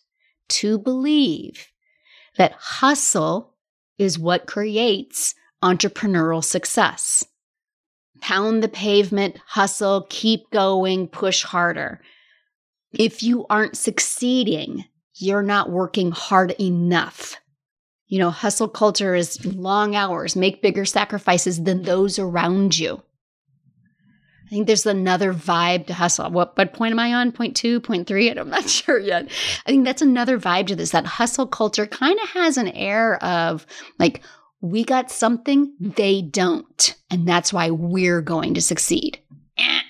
to 0.49 0.79
believe 0.79 1.67
that 2.37 2.53
hustle 2.53 3.53
is 3.99 4.17
what 4.17 4.47
creates 4.47 5.35
entrepreneurial 5.63 6.43
success 6.43 7.23
pound 8.23 8.63
the 8.63 8.69
pavement, 8.69 9.37
hustle, 9.45 10.07
keep 10.09 10.49
going, 10.49 11.09
push 11.09 11.43
harder. 11.43 11.99
If 12.93 13.21
you 13.21 13.45
aren't 13.49 13.75
succeeding, 13.75 14.85
you're 15.15 15.43
not 15.43 15.69
working 15.69 16.11
hard 16.11 16.51
enough. 16.59 17.35
You 18.07 18.19
know, 18.19 18.29
hustle 18.29 18.67
culture 18.67 19.15
is 19.15 19.43
long 19.45 19.95
hours, 19.95 20.35
make 20.35 20.61
bigger 20.61 20.85
sacrifices 20.85 21.63
than 21.63 21.83
those 21.83 22.19
around 22.19 22.77
you. 22.77 23.01
I 24.45 24.49
think 24.49 24.67
there's 24.67 24.85
another 24.85 25.33
vibe 25.33 25.87
to 25.87 25.93
hustle. 25.95 26.29
What, 26.29 26.55
what 26.57 26.73
point 26.73 26.91
am 26.91 26.99
I 26.99 27.13
on? 27.13 27.31
Point 27.31 27.55
two, 27.55 27.79
point 27.79 28.07
three? 28.07 28.29
I'm 28.37 28.49
not 28.49 28.69
sure 28.69 28.99
yet. 28.99 29.31
I 29.65 29.71
think 29.71 29.85
that's 29.85 30.01
another 30.01 30.39
vibe 30.39 30.67
to 30.67 30.75
this. 30.75 30.91
That 30.91 31.05
hustle 31.05 31.47
culture 31.47 31.87
kind 31.87 32.19
of 32.21 32.29
has 32.29 32.57
an 32.57 32.67
air 32.69 33.23
of 33.23 33.65
like, 33.97 34.21
we 34.61 34.83
got 34.83 35.11
something 35.11 35.73
they 35.79 36.21
don't. 36.21 36.95
And 37.09 37.27
that's 37.27 37.51
why 37.51 37.71
we're 37.71 38.21
going 38.21 38.53
to 38.53 38.61
succeed. 38.61 39.19
Eh, 39.57 39.81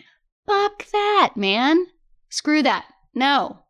fuck 0.48 0.86
that, 0.92 1.34
man. 1.36 1.86
Screw 2.30 2.64
that. 2.64 2.86
No. 3.14 3.63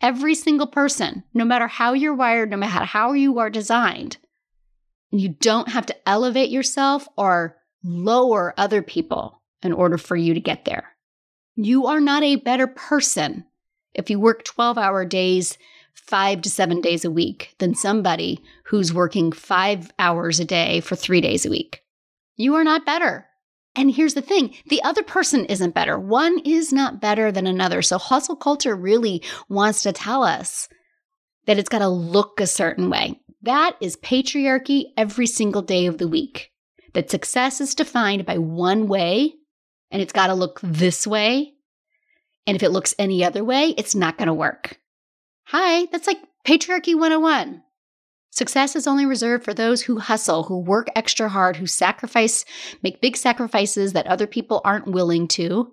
Every 0.00 0.34
single 0.34 0.66
person, 0.66 1.24
no 1.34 1.44
matter 1.44 1.66
how 1.66 1.92
you're 1.92 2.14
wired, 2.14 2.50
no 2.50 2.56
matter 2.56 2.84
how 2.84 3.12
you 3.12 3.38
are 3.38 3.50
designed, 3.50 4.16
you 5.10 5.28
don't 5.28 5.68
have 5.68 5.86
to 5.86 6.08
elevate 6.08 6.50
yourself 6.50 7.08
or 7.16 7.56
lower 7.82 8.54
other 8.56 8.82
people 8.82 9.42
in 9.62 9.72
order 9.72 9.98
for 9.98 10.16
you 10.16 10.34
to 10.34 10.40
get 10.40 10.64
there. 10.64 10.96
You 11.56 11.86
are 11.86 12.00
not 12.00 12.22
a 12.22 12.36
better 12.36 12.66
person 12.66 13.44
if 13.94 14.08
you 14.08 14.18
work 14.18 14.44
12 14.44 14.78
hour 14.78 15.04
days 15.04 15.58
five 15.94 16.42
to 16.42 16.50
seven 16.50 16.80
days 16.80 17.04
a 17.04 17.10
week 17.10 17.54
than 17.58 17.74
somebody 17.74 18.42
who's 18.64 18.94
working 18.94 19.32
five 19.32 19.92
hours 19.98 20.40
a 20.40 20.44
day 20.44 20.80
for 20.80 20.96
three 20.96 21.20
days 21.20 21.44
a 21.44 21.50
week. 21.50 21.82
You 22.36 22.54
are 22.54 22.64
not 22.64 22.86
better. 22.86 23.26
And 23.76 23.90
here's 23.90 24.14
the 24.14 24.22
thing 24.22 24.54
the 24.66 24.82
other 24.82 25.02
person 25.02 25.44
isn't 25.46 25.74
better. 25.74 25.98
One 25.98 26.40
is 26.40 26.72
not 26.72 27.00
better 27.00 27.30
than 27.30 27.46
another. 27.46 27.82
So, 27.82 27.98
hustle 27.98 28.36
culture 28.36 28.74
really 28.74 29.22
wants 29.48 29.82
to 29.82 29.92
tell 29.92 30.24
us 30.24 30.68
that 31.46 31.58
it's 31.58 31.68
got 31.68 31.78
to 31.78 31.88
look 31.88 32.40
a 32.40 32.46
certain 32.46 32.90
way. 32.90 33.20
That 33.42 33.76
is 33.80 33.96
patriarchy 33.96 34.86
every 34.96 35.26
single 35.26 35.62
day 35.62 35.86
of 35.86 35.98
the 35.98 36.08
week. 36.08 36.50
That 36.92 37.10
success 37.10 37.60
is 37.60 37.74
defined 37.74 38.26
by 38.26 38.38
one 38.38 38.88
way 38.88 39.34
and 39.90 40.02
it's 40.02 40.12
got 40.12 40.28
to 40.28 40.34
look 40.34 40.60
this 40.62 41.06
way. 41.06 41.54
And 42.46 42.56
if 42.56 42.62
it 42.62 42.70
looks 42.70 42.94
any 42.98 43.24
other 43.24 43.44
way, 43.44 43.74
it's 43.76 43.94
not 43.94 44.18
going 44.18 44.26
to 44.26 44.34
work. 44.34 44.78
Hi, 45.44 45.86
that's 45.86 46.06
like 46.06 46.18
patriarchy 46.44 46.94
101. 46.94 47.62
Success 48.30 48.76
is 48.76 48.86
only 48.86 49.04
reserved 49.04 49.44
for 49.44 49.52
those 49.52 49.82
who 49.82 49.98
hustle, 49.98 50.44
who 50.44 50.58
work 50.58 50.88
extra 50.94 51.28
hard, 51.28 51.56
who 51.56 51.66
sacrifice, 51.66 52.44
make 52.82 53.00
big 53.00 53.16
sacrifices 53.16 53.92
that 53.92 54.06
other 54.06 54.26
people 54.26 54.60
aren't 54.64 54.86
willing 54.86 55.26
to. 55.28 55.72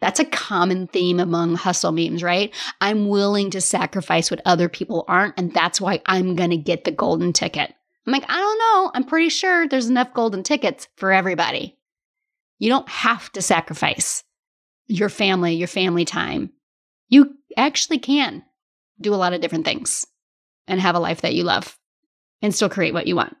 That's 0.00 0.20
a 0.20 0.24
common 0.24 0.86
theme 0.86 1.20
among 1.20 1.56
hustle 1.56 1.92
memes, 1.92 2.22
right? 2.22 2.54
I'm 2.80 3.08
willing 3.08 3.50
to 3.50 3.60
sacrifice 3.60 4.30
what 4.30 4.40
other 4.44 4.68
people 4.68 5.04
aren't, 5.06 5.34
and 5.38 5.52
that's 5.52 5.80
why 5.80 6.00
I'm 6.06 6.34
going 6.34 6.50
to 6.50 6.56
get 6.56 6.84
the 6.84 6.92
golden 6.92 7.32
ticket. 7.32 7.74
I'm 8.06 8.12
like, 8.12 8.24
I 8.28 8.36
don't 8.36 8.58
know. 8.58 8.90
I'm 8.94 9.04
pretty 9.04 9.28
sure 9.28 9.68
there's 9.68 9.90
enough 9.90 10.14
golden 10.14 10.42
tickets 10.42 10.88
for 10.96 11.12
everybody. 11.12 11.76
You 12.58 12.70
don't 12.70 12.88
have 12.88 13.30
to 13.32 13.42
sacrifice 13.42 14.24
your 14.86 15.10
family, 15.10 15.54
your 15.54 15.68
family 15.68 16.06
time. 16.06 16.52
You 17.08 17.34
actually 17.56 17.98
can 17.98 18.44
do 19.00 19.14
a 19.14 19.16
lot 19.16 19.34
of 19.34 19.40
different 19.40 19.66
things 19.66 20.06
and 20.66 20.80
have 20.80 20.94
a 20.94 21.00
life 21.00 21.20
that 21.20 21.34
you 21.34 21.44
love 21.44 21.77
and 22.42 22.54
still 22.54 22.68
create 22.68 22.94
what 22.94 23.06
you 23.06 23.16
want. 23.16 23.36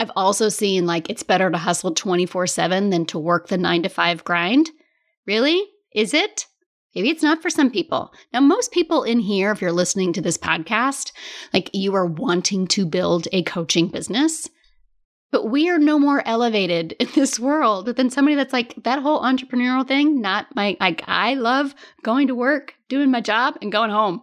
I've 0.00 0.10
also 0.16 0.48
seen 0.48 0.86
like 0.86 1.08
it's 1.08 1.22
better 1.22 1.50
to 1.50 1.58
hustle 1.58 1.94
24 1.94 2.46
7 2.46 2.90
than 2.90 3.06
to 3.06 3.18
work 3.18 3.48
the 3.48 3.58
nine 3.58 3.82
to 3.84 3.88
five 3.88 4.24
grind. 4.24 4.70
Really? 5.26 5.62
Is 5.94 6.12
it? 6.12 6.46
Maybe 6.94 7.10
it's 7.10 7.22
not 7.22 7.42
for 7.42 7.50
some 7.50 7.70
people. 7.70 8.12
Now, 8.32 8.40
most 8.40 8.70
people 8.70 9.02
in 9.02 9.18
here, 9.18 9.50
if 9.50 9.60
you're 9.60 9.72
listening 9.72 10.12
to 10.12 10.20
this 10.20 10.38
podcast, 10.38 11.12
like 11.52 11.70
you 11.72 11.94
are 11.94 12.06
wanting 12.06 12.68
to 12.68 12.86
build 12.86 13.26
a 13.32 13.42
coaching 13.42 13.88
business. 13.88 14.48
But 15.32 15.46
we 15.46 15.68
are 15.68 15.80
no 15.80 15.98
more 15.98 16.22
elevated 16.24 16.92
in 17.00 17.08
this 17.14 17.40
world 17.40 17.86
than 17.86 18.10
somebody 18.10 18.36
that's 18.36 18.52
like 18.52 18.74
that 18.84 19.00
whole 19.00 19.20
entrepreneurial 19.22 19.86
thing. 19.86 20.20
Not 20.20 20.54
my, 20.54 20.76
like, 20.78 21.02
I 21.08 21.34
love 21.34 21.74
going 22.04 22.28
to 22.28 22.36
work, 22.36 22.74
doing 22.88 23.10
my 23.10 23.20
job, 23.20 23.58
and 23.60 23.72
going 23.72 23.90
home. 23.90 24.22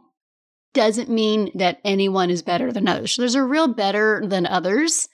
Doesn't 0.74 1.10
mean 1.10 1.52
that 1.56 1.80
anyone 1.84 2.30
is 2.30 2.42
better 2.42 2.72
than 2.72 2.88
others. 2.88 3.18
There's 3.18 3.36
a 3.36 3.44
real 3.44 3.68
better 3.68 4.22
than 4.26 4.46
others 4.46 5.10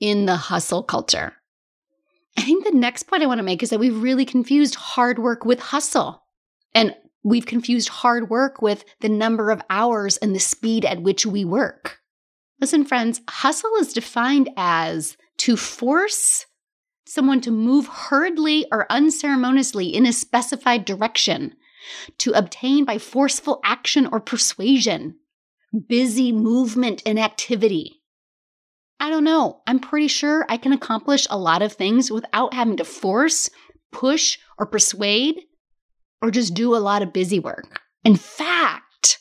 in 0.00 0.26
the 0.26 0.36
hustle 0.36 0.82
culture. 0.82 1.34
I 2.36 2.42
think 2.42 2.64
the 2.64 2.72
next 2.72 3.04
point 3.04 3.22
I 3.22 3.26
want 3.26 3.38
to 3.38 3.44
make 3.44 3.62
is 3.62 3.70
that 3.70 3.80
we've 3.80 4.02
really 4.02 4.24
confused 4.24 4.74
hard 4.74 5.18
work 5.18 5.44
with 5.44 5.60
hustle. 5.60 6.24
And 6.74 6.94
we've 7.22 7.46
confused 7.46 7.88
hard 7.88 8.30
work 8.30 8.62
with 8.62 8.84
the 9.00 9.08
number 9.08 9.50
of 9.50 9.62
hours 9.68 10.16
and 10.16 10.34
the 10.34 10.40
speed 10.40 10.84
at 10.84 11.02
which 11.02 11.26
we 11.26 11.44
work. 11.44 11.98
Listen, 12.60 12.84
friends, 12.84 13.20
hustle 13.28 13.74
is 13.80 13.92
defined 13.92 14.50
as 14.56 15.16
to 15.38 15.56
force 15.56 16.46
someone 17.06 17.40
to 17.40 17.50
move 17.50 17.86
hurriedly 17.86 18.66
or 18.70 18.90
unceremoniously 18.90 19.86
in 19.86 20.06
a 20.06 20.12
specified 20.12 20.84
direction, 20.84 21.54
to 22.18 22.32
obtain 22.32 22.84
by 22.84 22.98
forceful 22.98 23.60
action 23.64 24.08
or 24.10 24.20
persuasion, 24.20 25.16
busy 25.88 26.32
movement 26.32 27.02
and 27.06 27.18
activity. 27.18 28.02
I 28.98 29.08
don't 29.08 29.24
know. 29.24 29.62
I'm 29.66 29.78
pretty 29.78 30.08
sure 30.08 30.44
I 30.48 30.56
can 30.56 30.72
accomplish 30.72 31.26
a 31.30 31.38
lot 31.38 31.62
of 31.62 31.72
things 31.72 32.10
without 32.10 32.52
having 32.52 32.76
to 32.76 32.84
force, 32.84 33.48
push, 33.92 34.38
or 34.58 34.66
persuade, 34.66 35.40
or 36.20 36.30
just 36.30 36.54
do 36.54 36.76
a 36.76 36.78
lot 36.78 37.02
of 37.02 37.12
busy 37.12 37.38
work. 37.38 37.80
In 38.04 38.16
fact, 38.16 39.18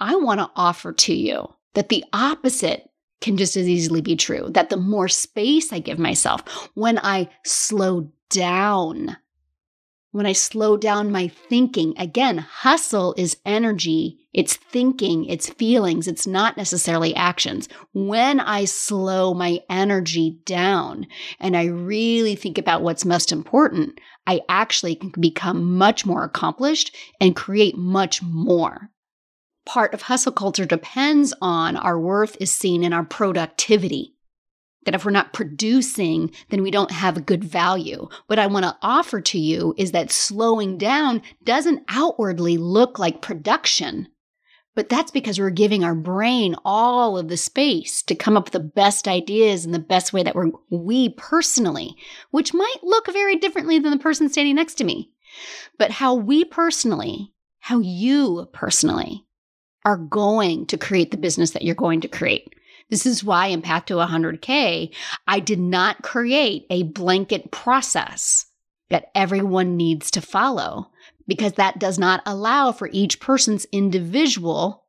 I 0.00 0.16
want 0.16 0.40
to 0.40 0.50
offer 0.56 0.92
to 0.92 1.14
you 1.14 1.48
that 1.74 1.88
the 1.88 2.04
opposite 2.12 2.88
can 3.20 3.36
just 3.36 3.56
as 3.56 3.68
easily 3.68 4.00
be 4.00 4.16
true. 4.16 4.48
That 4.50 4.70
the 4.70 4.76
more 4.76 5.08
space 5.08 5.72
I 5.72 5.78
give 5.78 5.98
myself, 5.98 6.70
when 6.74 6.98
I 6.98 7.28
slow 7.44 8.10
down, 8.30 9.16
when 10.10 10.26
I 10.26 10.32
slow 10.32 10.76
down 10.76 11.12
my 11.12 11.28
thinking, 11.28 11.94
again, 11.98 12.38
hustle 12.38 13.14
is 13.16 13.36
energy, 13.44 14.18
it's 14.32 14.56
thinking, 14.56 15.24
it's 15.26 15.50
feelings, 15.50 16.08
it's 16.08 16.26
not 16.26 16.56
necessarily 16.56 17.14
actions. 17.14 17.68
When 17.92 18.40
I 18.40 18.64
slow 18.64 19.34
my 19.34 19.60
energy 19.68 20.38
down 20.44 21.06
and 21.38 21.56
I 21.56 21.64
really 21.66 22.36
think 22.36 22.58
about 22.58 22.82
what's 22.82 23.04
most 23.04 23.32
important, 23.32 24.00
I 24.26 24.40
actually 24.48 24.94
can 24.94 25.12
become 25.20 25.76
much 25.76 26.06
more 26.06 26.24
accomplished 26.24 26.94
and 27.20 27.36
create 27.36 27.76
much 27.76 28.22
more 28.22 28.90
part 29.68 29.92
of 29.92 30.00
hustle 30.00 30.32
culture 30.32 30.64
depends 30.64 31.34
on 31.42 31.76
our 31.76 32.00
worth 32.00 32.38
is 32.40 32.50
seen 32.50 32.82
in 32.82 32.94
our 32.94 33.04
productivity. 33.04 34.14
That 34.84 34.94
if 34.94 35.04
we're 35.04 35.10
not 35.10 35.32
producing, 35.32 36.30
then 36.50 36.62
we 36.62 36.70
don't 36.70 36.90
have 36.90 37.16
a 37.16 37.22
good 37.22 37.44
value. 37.44 38.08
What 38.26 38.38
I 38.38 38.46
want 38.46 38.64
to 38.64 38.76
offer 38.80 39.20
to 39.20 39.38
you 39.38 39.74
is 39.76 39.92
that 39.92 40.10
slowing 40.10 40.78
down 40.78 41.20
doesn't 41.44 41.82
outwardly 41.88 42.56
look 42.56 42.98
like 42.98 43.20
production, 43.20 44.08
but 44.78 44.88
that's 44.88 45.10
because 45.10 45.40
we're 45.40 45.50
giving 45.50 45.82
our 45.82 45.96
brain 45.96 46.54
all 46.64 47.18
of 47.18 47.26
the 47.26 47.36
space 47.36 48.00
to 48.04 48.14
come 48.14 48.36
up 48.36 48.44
with 48.44 48.52
the 48.52 48.60
best 48.60 49.08
ideas 49.08 49.66
in 49.66 49.72
the 49.72 49.80
best 49.80 50.12
way 50.12 50.22
that 50.22 50.36
we're, 50.36 50.52
we 50.70 51.08
personally, 51.08 51.96
which 52.30 52.54
might 52.54 52.76
look 52.84 53.12
very 53.12 53.34
differently 53.34 53.80
than 53.80 53.90
the 53.90 53.98
person 53.98 54.28
standing 54.28 54.54
next 54.54 54.76
to 54.76 54.84
me. 54.84 55.10
But 55.78 55.90
how 55.90 56.14
we 56.14 56.44
personally, 56.44 57.32
how 57.58 57.80
you 57.80 58.48
personally 58.52 59.26
are 59.84 59.96
going 59.96 60.66
to 60.66 60.78
create 60.78 61.10
the 61.10 61.16
business 61.16 61.50
that 61.50 61.62
you're 61.62 61.74
going 61.74 62.00
to 62.02 62.08
create. 62.08 62.54
This 62.90 63.04
is 63.06 63.22
why 63.22 63.46
in 63.48 63.62
Path 63.62 63.86
to 63.86 63.94
100K, 63.94 64.94
I 65.26 65.40
did 65.40 65.58
not 65.60 66.02
create 66.02 66.66
a 66.70 66.84
blanket 66.84 67.50
process 67.50 68.46
that 68.88 69.10
everyone 69.14 69.76
needs 69.76 70.10
to 70.12 70.20
follow 70.20 70.90
because 71.26 71.52
that 71.54 71.78
does 71.78 71.98
not 71.98 72.22
allow 72.24 72.72
for 72.72 72.88
each 72.92 73.20
person's 73.20 73.66
individual 73.72 74.84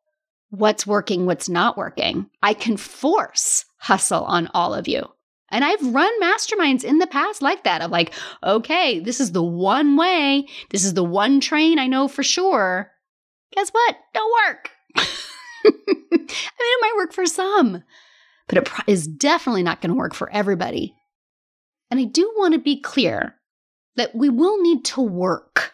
what's 0.50 0.88
working, 0.88 1.26
what's 1.26 1.50
not 1.50 1.78
working. 1.78 2.30
I 2.42 2.54
can 2.54 2.78
force 2.78 3.66
hustle 3.78 4.24
on 4.24 4.50
all 4.54 4.74
of 4.74 4.88
you. 4.88 5.04
And 5.52 5.66
I've 5.66 5.94
run 5.94 6.22
masterminds 6.22 6.84
in 6.84 7.00
the 7.00 7.08
past 7.08 7.42
like 7.42 7.64
that 7.64 7.82
of 7.82 7.92
like, 7.92 8.14
okay, 8.44 9.00
this 9.00 9.20
is 9.20 9.32
the 9.32 9.44
one 9.44 9.98
way, 9.98 10.48
this 10.70 10.86
is 10.86 10.94
the 10.94 11.04
one 11.04 11.40
train 11.40 11.80
I 11.80 11.88
know 11.88 12.08
for 12.08 12.24
sure. 12.24 12.92
Guess 13.52 13.70
what? 13.70 13.96
Don't 14.14 14.32
work. 14.48 14.72
I 15.66 15.72
mean, 15.72 16.28
it 16.30 16.82
might 16.82 16.98
work 16.98 17.14
for 17.14 17.26
some, 17.26 17.84
but 18.48 18.58
it 18.58 18.70
is 18.88 19.08
definitely 19.08 19.64
not 19.64 19.82
going 19.82 19.90
to 19.90 19.98
work 19.98 20.14
for 20.14 20.30
everybody. 20.32 20.96
And 21.92 22.00
I 22.00 22.04
do 22.04 22.32
want 22.38 22.54
to 22.54 22.60
be 22.60 22.80
clear 22.80 23.36
that 23.96 24.16
we 24.16 24.30
will 24.30 24.62
need 24.62 24.86
to 24.86 25.02
work. 25.02 25.74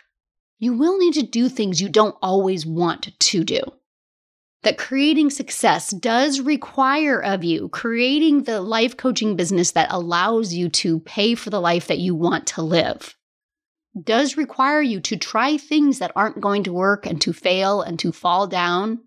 You 0.60 0.74
will 0.74 0.98
need 0.98 1.14
to 1.16 1.24
do 1.24 1.50
things 1.50 1.82
you 1.82 1.90
don't 1.90 2.16
always 2.22 2.66
want 2.66 3.20
to 3.20 3.44
do. 3.44 3.62
That 4.64 4.78
creating 4.78 5.30
success 5.30 5.92
does 5.92 6.40
require 6.40 7.20
of 7.20 7.44
you 7.44 7.70
creating 7.70 8.44
the 8.44 8.62
life 8.62 8.98
coaching 8.98 9.36
business 9.36 9.72
that 9.72 9.92
allows 9.92 10.54
you 10.54 10.70
to 10.70 11.02
pay 11.02 11.36
for 11.36 11.52
the 11.52 11.62
life 11.62 11.88
that 11.88 12.00
you 12.00 12.16
want 12.16 12.48
to 12.48 12.64
live 12.64 13.16
does 14.04 14.38
require 14.38 14.82
you 14.82 15.00
to 15.00 15.16
try 15.16 15.58
things 15.58 16.00
that 16.00 16.12
aren't 16.16 16.42
going 16.42 16.64
to 16.64 16.74
work 16.74 17.06
and 17.06 17.22
to 17.22 17.32
fail 17.32 17.82
and 17.82 17.98
to 18.00 18.12
fall 18.12 18.48
down. 18.48 19.00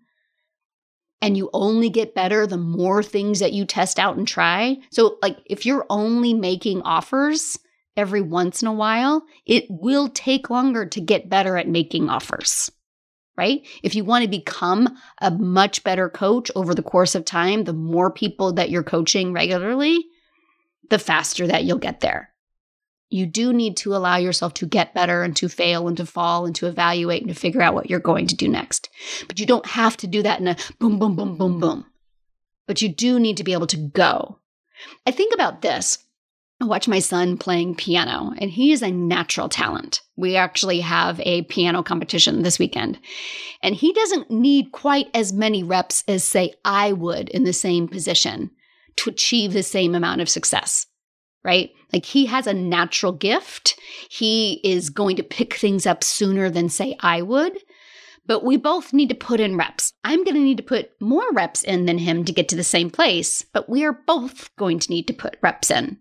And 1.21 1.35
you 1.35 1.49
only 1.51 1.89
get 1.89 2.15
better 2.15 2.47
the 2.47 2.57
more 2.57 3.03
things 3.03 3.39
that 3.39 3.51
you 3.51 3.65
test 3.65 3.99
out 3.99 4.15
and 4.15 4.27
try. 4.27 4.77
So, 4.91 5.17
like, 5.21 5.37
if 5.45 5.65
you're 5.65 5.85
only 5.89 6.33
making 6.33 6.81
offers 6.83 7.59
every 7.97 8.21
once 8.21 8.61
in 8.61 8.67
a 8.67 8.73
while, 8.73 9.25
it 9.45 9.65
will 9.69 10.07
take 10.09 10.49
longer 10.49 10.85
to 10.85 11.01
get 11.01 11.29
better 11.29 11.57
at 11.57 11.67
making 11.67 12.09
offers, 12.09 12.71
right? 13.37 13.67
If 13.83 13.95
you 13.95 14.05
want 14.05 14.23
to 14.23 14.29
become 14.29 14.97
a 15.19 15.31
much 15.31 15.83
better 15.83 16.09
coach 16.09 16.49
over 16.55 16.73
the 16.73 16.83
course 16.83 17.15
of 17.15 17.25
time, 17.25 17.65
the 17.65 17.73
more 17.73 18.09
people 18.09 18.53
that 18.53 18.69
you're 18.69 18.83
coaching 18.83 19.33
regularly, 19.33 20.05
the 20.89 20.99
faster 20.99 21.45
that 21.47 21.65
you'll 21.65 21.77
get 21.77 21.99
there 21.99 22.28
you 23.09 23.25
do 23.25 23.51
need 23.51 23.77
to 23.77 23.95
allow 23.95 24.17
yourself 24.17 24.53
to 24.55 24.65
get 24.65 24.93
better 24.93 25.23
and 25.23 25.35
to 25.37 25.49
fail 25.49 25.87
and 25.87 25.97
to 25.97 26.05
fall 26.05 26.45
and 26.45 26.55
to 26.55 26.67
evaluate 26.67 27.21
and 27.21 27.29
to 27.29 27.39
figure 27.39 27.61
out 27.61 27.73
what 27.73 27.89
you're 27.89 27.99
going 27.99 28.27
to 28.27 28.35
do 28.35 28.47
next. 28.47 28.89
But 29.27 29.39
you 29.39 29.45
don't 29.45 29.65
have 29.65 29.97
to 29.97 30.07
do 30.07 30.21
that 30.23 30.39
in 30.39 30.47
a 30.47 30.57
boom, 30.79 30.99
boom, 30.99 31.15
boom, 31.15 31.37
boom, 31.37 31.59
boom. 31.59 31.85
But 32.67 32.81
you 32.81 32.89
do 32.89 33.19
need 33.19 33.37
to 33.37 33.43
be 33.43 33.53
able 33.53 33.67
to 33.67 33.77
go. 33.77 34.39
I 35.05 35.11
think 35.11 35.33
about 35.33 35.61
this. 35.61 35.97
I 36.61 36.65
watch 36.65 36.89
my 36.89 36.99
son 36.99 37.37
playing 37.37 37.75
piano, 37.75 38.33
and 38.37 38.51
he 38.51 38.73
is 38.73 38.81
a 38.81 38.91
natural 38.91 39.47
talent. 39.47 40.01
We 40.17 40.35
actually 40.35 40.81
have 40.81 41.19
a 41.21 41.43
piano 41.43 41.83
competition 41.83 42.41
this 42.43 42.59
weekend, 42.59 42.99
and 43.63 43.73
he 43.73 43.93
doesn't 43.93 44.29
need 44.29 44.73
quite 44.73 45.07
as 45.13 45.31
many 45.31 45.63
reps 45.63 46.03
as, 46.05 46.25
say, 46.25 46.53
I 46.65 46.91
would 46.91 47.29
in 47.29 47.45
the 47.45 47.53
same 47.53 47.87
position 47.87 48.51
to 48.97 49.09
achieve 49.09 49.53
the 49.53 49.63
same 49.63 49.95
amount 49.95 50.19
of 50.19 50.27
success, 50.27 50.85
right? 51.45 51.71
Like 51.91 52.05
he 52.05 52.25
has 52.27 52.47
a 52.47 52.53
natural 52.53 53.11
gift. 53.11 53.79
He 54.09 54.61
is 54.63 54.89
going 54.89 55.15
to 55.17 55.23
pick 55.23 55.55
things 55.55 55.85
up 55.85 56.03
sooner 56.03 56.49
than, 56.49 56.69
say, 56.69 56.95
I 56.99 57.21
would. 57.21 57.57
But 58.25 58.43
we 58.43 58.57
both 58.57 58.93
need 58.93 59.09
to 59.09 59.15
put 59.15 59.39
in 59.39 59.57
reps. 59.57 59.93
I'm 60.03 60.23
going 60.23 60.35
to 60.35 60.41
need 60.41 60.57
to 60.57 60.63
put 60.63 60.91
more 61.01 61.25
reps 61.31 61.63
in 61.63 61.87
than 61.87 61.97
him 61.97 62.23
to 62.25 62.31
get 62.31 62.47
to 62.49 62.55
the 62.55 62.63
same 62.63 62.91
place, 62.91 63.43
but 63.53 63.67
we 63.67 63.83
are 63.83 63.99
both 64.05 64.55
going 64.55 64.77
to 64.79 64.91
need 64.91 65.07
to 65.07 65.13
put 65.13 65.37
reps 65.41 65.71
in. 65.71 65.97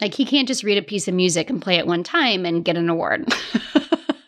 Like 0.00 0.14
he 0.14 0.24
can't 0.24 0.46
just 0.46 0.62
read 0.62 0.78
a 0.78 0.82
piece 0.82 1.08
of 1.08 1.14
music 1.14 1.50
and 1.50 1.60
play 1.60 1.78
it 1.78 1.86
one 1.86 2.04
time 2.04 2.44
and 2.44 2.64
get 2.64 2.76
an 2.76 2.88
award. 2.88 3.32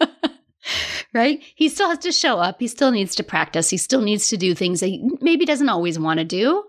right? 1.14 1.42
He 1.54 1.68
still 1.68 1.88
has 1.88 1.98
to 1.98 2.12
show 2.12 2.38
up. 2.38 2.58
He 2.58 2.66
still 2.66 2.90
needs 2.90 3.14
to 3.16 3.22
practice. 3.22 3.70
He 3.70 3.76
still 3.76 4.00
needs 4.00 4.28
to 4.28 4.36
do 4.36 4.54
things 4.54 4.80
that 4.80 4.88
he 4.88 5.08
maybe 5.20 5.44
doesn't 5.44 5.68
always 5.68 5.98
want 5.98 6.18
to 6.18 6.24
do, 6.24 6.64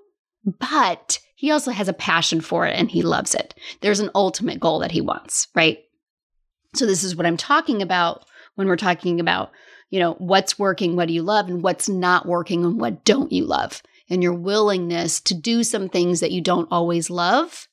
but 0.60 1.20
he 1.40 1.52
also 1.52 1.72
has 1.72 1.88
a 1.88 1.94
passion 1.94 2.42
for 2.42 2.68
it 2.68 2.76
and 2.76 2.92
he 2.92 3.02
loves 3.02 3.34
it. 3.34 3.56
There's 3.80 4.02
an 4.02 4.10
ultimate 4.14 4.60
goal 4.60 4.80
that 4.80 4.92
he 4.92 5.00
wants, 5.00 5.48
right? 5.56 5.80
So 6.76 6.86
this 6.86 7.02
is 7.02 7.16
what 7.16 7.26
I'm 7.26 7.38
talking 7.38 7.82
about 7.82 8.26
when 8.56 8.68
we're 8.68 8.76
talking 8.76 9.22
about, 9.22 9.50
you 9.90 10.02
know, 10.02 10.16
what's 10.16 10.60
working, 10.60 10.98
what 10.98 11.08
do 11.08 11.14
you 11.14 11.24
love, 11.24 11.48
and 11.48 11.64
what's 11.64 11.88
not 11.88 12.26
working 12.26 12.66
and 12.66 12.78
what 12.78 13.06
don't 13.06 13.32
you 13.32 13.46
love. 13.46 13.82
And 14.10 14.22
your 14.22 14.34
willingness 14.34 15.22
to 15.22 15.34
do 15.34 15.64
some 15.64 15.88
things 15.88 16.20
that 16.20 16.34
you 16.34 16.42
don't 16.42 16.68
always 16.72 17.10
love 17.10 17.70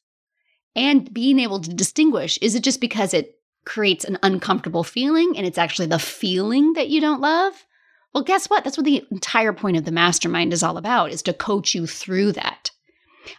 and 0.77 1.13
being 1.13 1.41
able 1.41 1.59
to 1.59 1.75
distinguish 1.75 2.39
is 2.41 2.55
it 2.55 2.63
just 2.63 2.81
because 2.81 3.13
it 3.13 3.41
creates 3.65 4.05
an 4.05 4.17
uncomfortable 4.23 4.85
feeling 4.85 5.37
and 5.37 5.45
it's 5.45 5.59
actually 5.59 5.89
the 5.89 5.99
feeling 5.99 6.75
that 6.75 6.89
you 6.89 7.01
don't 7.01 7.21
love? 7.21 7.67
Well, 8.15 8.23
guess 8.23 8.49
what? 8.49 8.63
That's 8.63 8.77
what 8.77 8.87
the 8.87 9.05
entire 9.11 9.53
point 9.53 9.77
of 9.77 9.85
the 9.85 9.91
mastermind 9.91 10.53
is 10.53 10.63
all 10.63 10.77
about 10.77 11.11
is 11.11 11.23
to 11.23 11.33
coach 11.33 11.75
you 11.75 11.89
through 11.89 12.31
that. 12.35 12.71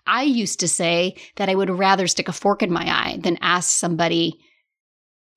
I 0.06 0.24
used 0.24 0.60
to 0.62 0.68
say 0.68 1.16
that 1.36 1.50
I 1.50 1.56
would 1.56 1.70
rather 1.70 2.08
stick 2.08 2.28
a 2.28 2.34
fork 2.34 2.64
in 2.64 2.72
my 2.72 2.86
eye 2.86 3.18
than 3.22 3.38
ask 3.42 3.70
somebody 3.70 4.40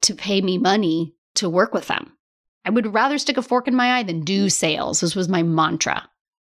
to 0.02 0.14
pay 0.14 0.40
me 0.40 0.59
money 0.59 1.14
to 1.35 1.49
work 1.49 1.75
with 1.75 1.88
them. 1.88 2.16
I 2.64 2.71
would 2.71 2.92
rather 2.92 3.19
stick 3.19 3.37
a 3.37 3.42
fork 3.42 3.69
in 3.69 3.75
my 3.75 3.99
eye 3.99 4.02
than 4.02 4.23
do 4.23 4.49
sales. 4.49 5.00
This 5.00 5.16
was 5.16 5.28
my 5.28 5.42
mantra 5.42 6.09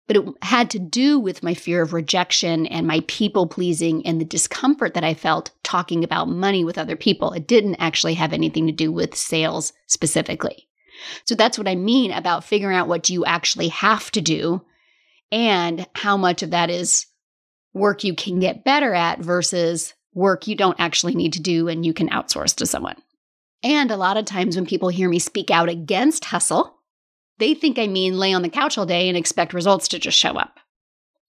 but 0.07 0.17
it 0.17 0.25
had 0.43 0.71
to 0.71 0.79
do 0.79 1.19
with 1.19 1.43
my 1.43 1.55
fear 1.55 1.83
of 1.83 1.93
rejection 1.93 2.67
and 2.67 2.87
my 2.87 3.03
people 3.07 3.47
pleasing 3.47 4.07
and 4.07 4.21
the 4.21 4.25
discomfort 4.25 4.95
that 4.95 5.05
I 5.05 5.15
felt 5.15 5.51
talking 5.63 6.05
about 6.05 6.29
money 6.29 6.65
with 6.65 6.79
other 6.79 6.97
people. 6.97 7.33
It 7.33 7.47
didn't 7.47 7.77
actually 7.77 8.15
have 8.15 8.33
anything 8.33 8.67
to 8.67 8.73
do 8.73 8.93
with 8.93 9.17
sales 9.17 9.73
specifically. 9.87 10.69
So 11.25 11.35
that's 11.35 11.59
what 11.59 11.69
I 11.69 11.75
mean 11.75 12.13
about 12.13 12.45
figuring 12.45 12.77
out 12.77 12.89
what 12.89 13.11
you 13.11 13.25
actually 13.25 13.69
have 13.69 14.11
to 14.13 14.21
do 14.21 14.63
and 15.33 15.87
how 15.95 16.17
much 16.17 16.43
of 16.43 16.51
that 16.51 16.71
is 16.71 17.07
work 17.77 18.05
you 18.05 18.15
can 18.15 18.41
get 18.41 18.65
better 18.65 18.95
at 18.95 19.21
versus 19.21 19.95
work 20.15 20.47
you 20.47 20.57
don't 20.57 20.81
actually 20.81 21.15
need 21.15 21.35
to 21.35 21.43
do 21.43 21.69
and 21.69 21.85
you 21.85 21.93
can 21.93 22.09
outsource 22.09 22.55
to 22.57 22.67
someone. 22.67 22.97
And 23.63 23.91
a 23.91 23.97
lot 23.97 24.17
of 24.17 24.25
times 24.25 24.57
when 24.57 24.67
people 24.67 24.89
hear 24.89 25.09
me 25.09 25.19
speak 25.19 25.51
out 25.51 25.69
against 25.69 26.25
hustle, 26.25 26.79
they 27.39 27.55
think 27.55 27.79
I 27.79 27.87
mean 27.87 28.19
lay 28.19 28.33
on 28.33 28.43
the 28.43 28.49
couch 28.49 28.79
all 28.79 28.87
day 28.87 29.09
and 29.09 29.17
expect 29.17 29.53
results 29.53 29.89
to 29.89 29.99
just 29.99 30.19
show 30.19 30.33
up. 30.33 30.59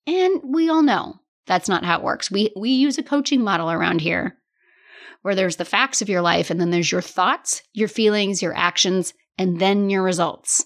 And 0.06 0.42
we 0.44 0.70
all 0.70 0.84
know 0.84 1.20
that's 1.48 1.68
not 1.68 1.84
how 1.84 1.98
it 1.98 2.04
works. 2.04 2.32
We 2.32 2.52
we 2.56 2.70
use 2.70 2.98
a 2.98 3.04
coaching 3.04 3.42
model 3.42 3.70
around 3.70 4.00
here 4.02 4.38
where 5.22 5.36
there's 5.36 5.58
the 5.58 5.66
facts 5.66 6.02
of 6.02 6.10
your 6.10 6.22
life 6.22 6.50
and 6.50 6.60
then 6.62 6.72
there's 6.72 6.92
your 6.92 7.02
thoughts, 7.02 7.64
your 7.74 7.90
feelings, 7.90 8.42
your 8.42 8.56
actions, 8.56 9.14
and 9.38 9.60
then 9.60 9.90
your 9.90 10.04
results. 10.04 10.66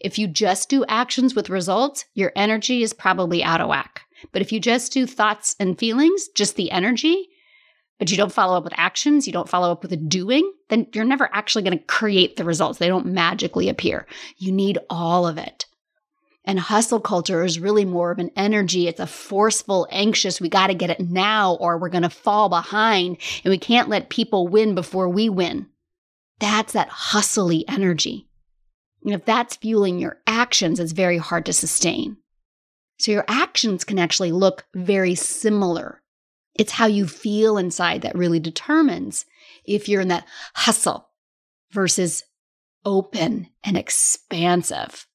If 0.00 0.18
you 0.18 0.26
just 0.26 0.68
do 0.68 0.84
actions 0.86 1.34
with 1.34 1.48
results, 1.48 2.04
your 2.14 2.32
energy 2.34 2.82
is 2.82 2.92
probably 2.92 3.44
out 3.44 3.60
of 3.60 3.68
whack. 3.68 4.03
But 4.32 4.42
if 4.42 4.52
you 4.52 4.60
just 4.60 4.92
do 4.92 5.06
thoughts 5.06 5.54
and 5.58 5.78
feelings, 5.78 6.28
just 6.28 6.56
the 6.56 6.70
energy, 6.70 7.28
but 7.98 8.10
you 8.10 8.16
don't 8.16 8.32
follow 8.32 8.56
up 8.56 8.64
with 8.64 8.72
actions, 8.76 9.26
you 9.26 9.32
don't 9.32 9.48
follow 9.48 9.70
up 9.70 9.82
with 9.82 9.92
a 9.92 9.96
doing, 9.96 10.52
then 10.68 10.86
you're 10.92 11.04
never 11.04 11.28
actually 11.32 11.62
going 11.62 11.78
to 11.78 11.84
create 11.84 12.36
the 12.36 12.44
results. 12.44 12.78
They 12.78 12.88
don't 12.88 13.06
magically 13.06 13.68
appear. 13.68 14.06
You 14.36 14.52
need 14.52 14.78
all 14.90 15.26
of 15.26 15.38
it. 15.38 15.66
And 16.44 16.58
hustle 16.58 17.00
culture 17.00 17.42
is 17.42 17.58
really 17.58 17.86
more 17.86 18.10
of 18.10 18.18
an 18.18 18.30
energy. 18.36 18.86
It's 18.86 19.00
a 19.00 19.06
forceful, 19.06 19.88
anxious, 19.90 20.40
we 20.40 20.50
got 20.50 20.66
to 20.66 20.74
get 20.74 20.90
it 20.90 21.00
now 21.00 21.54
or 21.54 21.78
we're 21.78 21.88
going 21.88 22.02
to 22.02 22.10
fall 22.10 22.48
behind 22.48 23.16
and 23.44 23.50
we 23.50 23.58
can't 23.58 23.88
let 23.88 24.10
people 24.10 24.48
win 24.48 24.74
before 24.74 25.08
we 25.08 25.28
win. 25.28 25.68
That's 26.40 26.74
that 26.74 26.88
hustly 26.88 27.66
energy. 27.68 28.28
And 29.04 29.14
if 29.14 29.24
that's 29.24 29.56
fueling 29.56 29.98
your 29.98 30.18
actions, 30.26 30.80
it's 30.80 30.92
very 30.92 31.18
hard 31.18 31.46
to 31.46 31.52
sustain. 31.52 32.18
So 32.98 33.12
your 33.12 33.24
actions 33.28 33.84
can 33.84 33.98
actually 33.98 34.32
look 34.32 34.66
very 34.74 35.14
similar 35.14 36.02
it's 36.54 36.72
how 36.72 36.86
you 36.86 37.06
feel 37.06 37.58
inside 37.58 38.02
that 38.02 38.14
really 38.14 38.38
determines 38.38 39.26
if 39.64 39.88
you're 39.88 40.00
in 40.00 40.08
that 40.08 40.26
hustle 40.54 41.08
versus 41.72 42.22
open 42.84 43.48
and 43.64 43.76
expansive. 43.76 45.06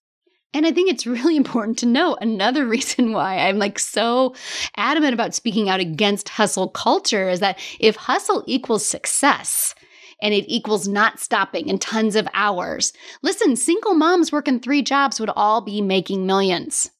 And 0.53 0.65
I 0.65 0.71
think 0.71 0.89
it's 0.89 1.07
really 1.07 1.37
important 1.37 1.77
to 1.79 1.85
know 1.85 2.17
another 2.19 2.65
reason 2.67 3.13
why 3.13 3.37
I'm 3.37 3.57
like 3.57 3.79
so 3.79 4.35
adamant 4.75 5.13
about 5.13 5.35
speaking 5.35 5.69
out 5.69 5.79
against 5.79 6.29
hustle 6.29 6.69
culture 6.69 7.29
is 7.29 7.39
that 7.39 7.59
if 7.79 7.95
hustle 7.95 8.43
equals 8.47 8.85
success, 8.85 9.73
and 10.21 10.33
it 10.33 10.43
equals 10.49 10.85
not 10.85 11.17
stopping 11.17 11.69
and 11.69 11.79
tons 11.79 12.13
of 12.13 12.27
hours. 12.33 12.91
Listen, 13.21 13.55
single 13.55 13.93
moms 13.93 14.33
working 14.33 14.59
three 14.59 14.81
jobs 14.81 15.17
would 15.17 15.29
all 15.33 15.61
be 15.61 15.81
making 15.81 16.25
millions. 16.25 16.91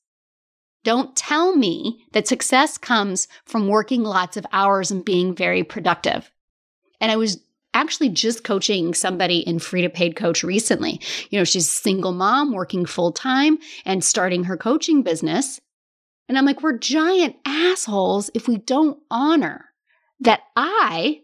Don't 0.90 1.16
tell 1.16 1.56
me 1.56 2.04
that 2.14 2.28
success 2.28 2.76
comes 2.80 3.28
from 3.46 3.68
working 3.68 4.02
lots 4.02 4.38
of 4.38 4.46
hours 4.52 4.90
and 4.90 5.06
being 5.06 5.36
very 5.36 5.64
productive. 5.64 6.32
And 7.00 7.12
I 7.12 7.16
was 7.16 7.40
actually 7.76 8.10
just 8.10 8.44
coaching 8.44 8.96
somebody 8.96 9.38
in 9.38 9.60
free 9.60 9.84
to 9.84 9.90
paid 9.92 10.16
coach 10.16 10.44
recently. 10.44 11.00
You 11.30 11.38
know, 11.38 11.44
she's 11.44 11.68
a 11.68 11.70
single 11.70 12.12
mom 12.12 12.54
working 12.54 12.88
full 12.88 13.12
time 13.12 13.60
and 13.86 14.04
starting 14.04 14.46
her 14.46 14.58
coaching 14.58 15.04
business. 15.04 15.62
And 16.28 16.40
I'm 16.40 16.46
like, 16.46 16.64
we're 16.64 16.80
giant 16.80 17.36
assholes 17.46 18.32
if 18.34 18.48
we 18.48 18.58
don't 18.58 18.98
honor 19.12 19.66
that 20.22 20.42
I 20.56 21.22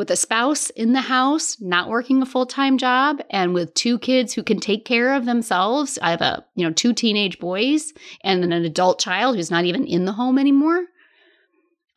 with 0.00 0.10
a 0.10 0.16
spouse 0.16 0.70
in 0.70 0.94
the 0.94 1.02
house, 1.02 1.60
not 1.60 1.90
working 1.90 2.22
a 2.22 2.26
full-time 2.26 2.78
job 2.78 3.20
and 3.28 3.52
with 3.52 3.74
two 3.74 3.98
kids 3.98 4.32
who 4.32 4.42
can 4.42 4.58
take 4.58 4.86
care 4.86 5.12
of 5.12 5.26
themselves. 5.26 5.98
I 6.00 6.12
have 6.12 6.22
a, 6.22 6.42
you 6.54 6.66
know, 6.66 6.72
two 6.72 6.94
teenage 6.94 7.38
boys 7.38 7.92
and 8.24 8.42
an 8.42 8.50
adult 8.50 8.98
child 8.98 9.36
who's 9.36 9.50
not 9.50 9.66
even 9.66 9.86
in 9.86 10.06
the 10.06 10.12
home 10.12 10.38
anymore. 10.38 10.86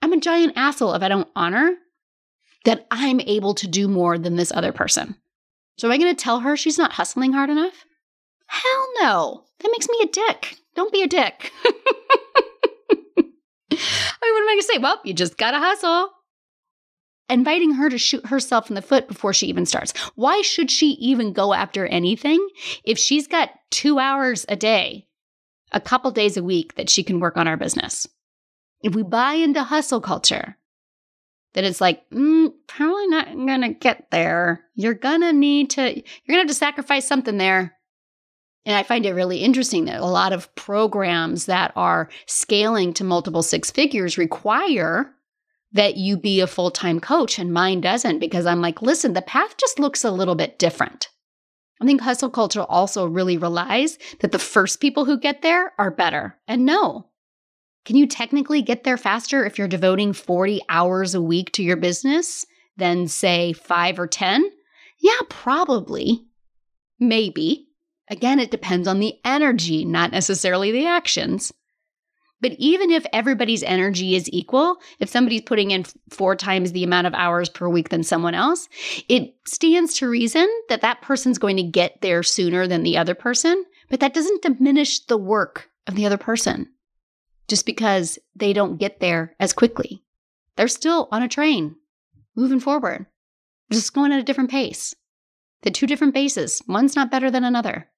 I'm 0.02 0.12
a 0.12 0.20
giant 0.20 0.52
asshole 0.58 0.96
if 0.96 1.02
I 1.02 1.08
don't 1.08 1.30
honor 1.34 1.76
that 2.66 2.86
I'm 2.92 3.22
able 3.22 3.54
to 3.54 3.70
do 3.70 3.88
more 3.88 4.18
than 4.18 4.36
this 4.36 4.52
other 4.52 4.74
person. 4.74 5.16
So 5.78 5.88
am 5.88 5.94
I 5.94 5.98
going 5.98 6.14
to 6.14 6.24
tell 6.24 6.42
her 6.42 6.58
she's 6.58 6.78
not 6.78 6.92
hustling 6.92 7.32
hard 7.32 7.50
enough? 7.50 7.86
Hell 8.48 8.88
no. 9.00 9.46
That 9.62 9.72
makes 9.72 9.88
me 9.88 10.00
a 10.04 10.08
dick. 10.08 10.58
Don't 10.76 10.92
be 10.92 11.04
a 11.04 11.08
dick. 11.08 11.54
I 11.66 11.70
mean, 13.72 14.34
what 14.34 14.42
am 14.42 14.50
I 14.50 14.52
going 14.52 14.60
to 14.60 14.64
say? 14.74 14.78
Well, 14.80 15.00
you 15.06 15.14
just 15.14 15.38
got 15.38 15.52
to 15.52 15.60
hustle 15.60 16.10
inviting 17.34 17.74
her 17.74 17.90
to 17.90 17.98
shoot 17.98 18.26
herself 18.28 18.70
in 18.70 18.76
the 18.76 18.82
foot 18.82 19.08
before 19.08 19.34
she 19.34 19.48
even 19.48 19.66
starts. 19.66 19.92
Why 20.16 20.42
should 20.42 20.70
she 20.70 20.92
even 20.92 21.34
go 21.34 21.54
after 21.54 21.86
anything 21.88 22.48
if 22.86 22.98
she's 22.98 23.28
got 23.28 23.50
two 23.72 23.98
hours 24.00 24.46
a 24.48 24.56
day, 24.56 25.08
a 25.72 25.82
couple 25.82 26.12
days 26.12 26.38
a 26.38 26.44
week 26.44 26.76
that 26.76 26.90
she 26.90 27.04
can 27.04 27.20
work 27.20 27.36
on 27.36 27.48
our 27.48 27.58
business? 27.58 28.08
If 28.82 28.96
we 28.96 29.02
buy 29.02 29.34
into 29.34 29.64
hustle 29.64 30.02
culture, 30.02 30.58
that 31.54 31.64
it's 31.64 31.82
like, 31.82 32.08
mm, 32.10 32.54
probably 32.68 33.08
not 33.08 33.28
gonna 33.28 33.74
get 33.74 34.12
there. 34.12 34.66
You're 34.76 34.94
gonna 34.94 35.34
need 35.34 35.72
to, 35.72 35.82
you're 35.82 36.04
gonna 36.28 36.40
have 36.40 36.48
to 36.48 36.54
sacrifice 36.54 37.08
something 37.08 37.38
there. 37.38 37.76
And 38.66 38.76
I 38.76 38.84
find 38.84 39.06
it 39.06 39.14
really 39.14 39.40
interesting 39.40 39.86
that 39.86 40.00
a 40.00 40.06
lot 40.06 40.34
of 40.34 40.54
programs 40.56 41.48
that 41.48 41.74
are 41.76 42.10
scaling 42.28 42.94
to 42.94 43.04
multiple 43.04 43.44
six 43.44 43.72
figures 43.72 44.18
require 44.18 45.14
that 45.74 45.98
you 45.98 46.18
be 46.18 46.40
a 46.40 46.48
full 46.48 46.72
time 46.72 47.00
coach, 47.00 47.40
and 47.40 47.52
mine 47.52 47.82
doesn't 47.82 48.20
because 48.20 48.46
I'm 48.46 48.62
like, 48.62 48.82
listen, 48.82 49.14
the 49.14 49.22
path 49.22 49.56
just 49.58 49.80
looks 49.80 50.04
a 50.04 50.12
little 50.12 50.36
bit 50.36 50.60
different. 50.60 51.10
I 51.82 51.86
think 51.86 52.02
hustle 52.02 52.30
culture 52.30 52.62
also 52.62 53.06
really 53.06 53.38
relies 53.38 53.98
that 54.22 54.32
the 54.32 54.40
first 54.40 54.80
people 54.80 55.06
who 55.06 55.20
get 55.20 55.42
there 55.42 55.74
are 55.78 55.92
better. 55.92 56.38
And 56.48 56.66
no, 56.66 57.10
can 57.86 57.98
you 57.98 58.08
technically 58.08 58.62
get 58.62 58.84
there 58.84 58.98
faster 58.98 59.46
if 59.46 59.58
you're 59.58 59.68
devoting 59.68 60.14
40 60.14 60.62
hours 60.70 61.14
a 61.14 61.22
week 61.22 61.52
to 61.54 61.64
your 61.64 61.76
business 61.76 62.46
than, 62.78 63.08
say, 63.08 63.52
five 63.52 64.00
or 64.00 64.08
10? 64.08 64.50
Yeah, 65.02 65.20
probably. 65.30 66.26
Maybe. 67.00 67.68
Again, 68.10 68.40
it 68.40 68.52
depends 68.52 68.88
on 68.88 69.00
the 69.00 69.16
energy, 69.26 69.84
not 69.84 70.12
necessarily 70.12 70.72
the 70.72 70.88
actions. 70.88 71.52
But 72.44 72.56
even 72.60 72.92
if 72.92 73.06
everybody's 73.14 73.64
energy 73.64 74.18
is 74.18 74.30
equal, 74.34 74.76
if 75.00 75.08
somebody's 75.08 75.44
putting 75.44 75.72
in 75.72 75.86
four 76.10 76.36
times 76.36 76.74
the 76.74 76.84
amount 76.84 77.08
of 77.08 77.14
hours 77.14 77.48
per 77.48 77.70
week 77.70 77.88
than 77.88 78.04
someone 78.04 78.36
else, 78.36 78.68
it 79.08 79.34
stands 79.48 79.94
to 79.96 80.10
reason 80.10 80.46
that 80.68 80.82
that 80.82 81.02
person's 81.02 81.38
going 81.38 81.56
to 81.56 81.64
get 81.64 82.02
there 82.02 82.22
sooner 82.22 82.68
than 82.68 82.84
the 82.84 82.98
other 82.98 83.16
person. 83.16 83.64
But 83.90 84.02
that 84.02 84.14
doesn't 84.14 84.42
diminish 84.42 85.06
the 85.06 85.18
work 85.18 85.70
of 85.88 85.96
the 85.96 86.06
other 86.06 86.18
person 86.18 86.68
just 87.48 87.66
because 87.66 88.20
they 88.36 88.52
don't 88.52 88.78
get 88.78 89.00
there 89.00 89.36
as 89.40 89.54
quickly. 89.54 90.04
They're 90.58 90.68
still 90.68 91.08
on 91.14 91.24
a 91.24 91.30
train 91.30 91.78
moving 92.36 92.60
forward, 92.60 93.06
just 93.72 93.94
going 93.94 94.12
at 94.12 94.20
a 94.20 94.24
different 94.24 94.52
pace. 94.52 94.94
The 95.62 95.72
two 95.72 95.88
different 95.88 96.14
bases, 96.14 96.62
one's 96.68 96.94
not 96.94 97.10
better 97.10 97.32
than 97.32 97.46
another. 97.46 97.90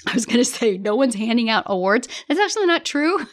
I 0.06 0.12
was 0.12 0.26
going 0.26 0.38
to 0.38 0.44
say, 0.44 0.76
no 0.76 0.94
one's 0.94 1.14
handing 1.14 1.48
out 1.48 1.64
awards. 1.66 2.08
That's 2.28 2.40
actually 2.40 2.66
not 2.66 2.84
true. 2.84 3.26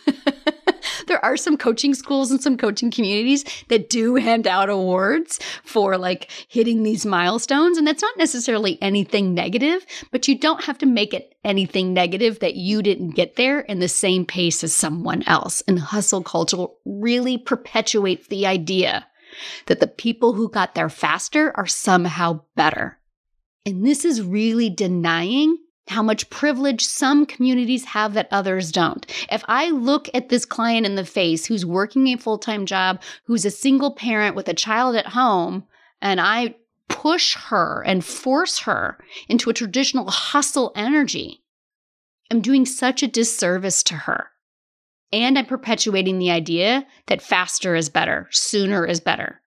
there 1.08 1.24
are 1.24 1.36
some 1.36 1.58
coaching 1.58 1.94
schools 1.94 2.32
and 2.32 2.42
some 2.42 2.58
coaching 2.58 2.90
communities 2.90 3.44
that 3.68 3.90
do 3.90 4.16
hand 4.16 4.48
out 4.48 4.70
awards 4.70 5.40
for 5.64 5.98
like 5.98 6.32
hitting 6.48 6.84
these 6.84 7.06
milestones. 7.06 7.78
And 7.78 7.86
that's 7.86 8.02
not 8.02 8.18
necessarily 8.18 8.82
anything 8.82 9.34
negative, 9.34 9.86
but 10.12 10.28
you 10.28 10.38
don't 10.38 10.64
have 10.64 10.78
to 10.80 10.86
make 10.86 11.14
it 11.14 11.36
anything 11.44 11.94
negative 11.94 12.40
that 12.40 12.56
you 12.56 12.82
didn't 12.82 13.12
get 13.12 13.36
there 13.36 13.60
in 13.60 13.80
the 13.80 13.90
same 13.90 14.26
pace 14.26 14.64
as 14.64 14.74
someone 14.74 15.24
else. 15.24 15.62
And 15.68 15.80
hustle 15.80 16.24
culture 16.24 16.66
really 16.86 17.38
perpetuates 17.38 18.28
the 18.28 18.48
idea 18.48 19.06
that 19.66 19.80
the 19.80 19.88
people 19.88 20.34
who 20.34 20.50
got 20.50 20.76
there 20.76 20.90
faster 20.90 21.52
are 21.58 21.68
somehow 21.68 22.42
better. 22.56 23.00
And 23.66 23.86
this 23.86 24.06
is 24.06 24.22
really 24.22 24.70
denying 24.70 25.58
how 25.88 26.02
much 26.02 26.30
privilege 26.30 26.86
some 26.86 27.26
communities 27.26 27.86
have 27.86 28.14
that 28.14 28.28
others 28.32 28.72
don't. 28.72 29.06
If 29.32 29.44
I 29.48 29.70
look 29.70 30.10
at 30.14 30.30
this 30.30 30.46
client 30.46 30.86
in 30.86 30.96
the 30.96 31.06
face 31.06 31.46
who's 31.46 31.66
working 31.66 32.08
a 32.08 32.18
full 32.18 32.38
time 32.38 32.66
job, 32.66 33.02
who's 33.26 33.46
a 33.46 33.52
single 33.52 33.92
parent 33.92 34.36
with 34.36 34.48
a 34.48 34.54
child 34.54 34.96
at 34.96 35.08
home, 35.08 35.66
and 36.02 36.22
I 36.22 36.56
push 36.88 37.36
her 37.36 37.84
and 37.86 38.04
force 38.04 38.60
her 38.60 38.98
into 39.28 39.50
a 39.50 39.54
traditional 39.54 40.10
hustle 40.10 40.72
energy, 40.76 41.44
I'm 42.32 42.42
doing 42.42 42.66
such 42.66 43.04
a 43.04 43.08
disservice 43.08 43.84
to 43.84 43.96
her. 43.96 44.28
And 45.12 45.38
I'm 45.38 45.46
perpetuating 45.46 46.18
the 46.18 46.32
idea 46.32 46.88
that 47.06 47.22
faster 47.22 47.76
is 47.76 47.90
better, 47.90 48.28
sooner 48.32 48.86
is 48.86 49.00
better. 49.00 49.42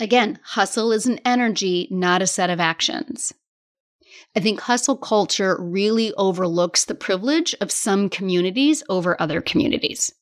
Again, 0.00 0.38
hustle 0.42 0.92
is 0.92 1.06
an 1.06 1.20
energy, 1.24 1.88
not 1.90 2.22
a 2.22 2.26
set 2.26 2.50
of 2.50 2.58
actions. 2.58 3.34
I 4.38 4.40
think 4.40 4.60
hustle 4.60 4.96
culture 4.96 5.56
really 5.58 6.14
overlooks 6.14 6.84
the 6.84 6.94
privilege 6.94 7.56
of 7.60 7.72
some 7.72 8.08
communities 8.08 8.84
over 8.88 9.20
other 9.20 9.40
communities. 9.40 10.14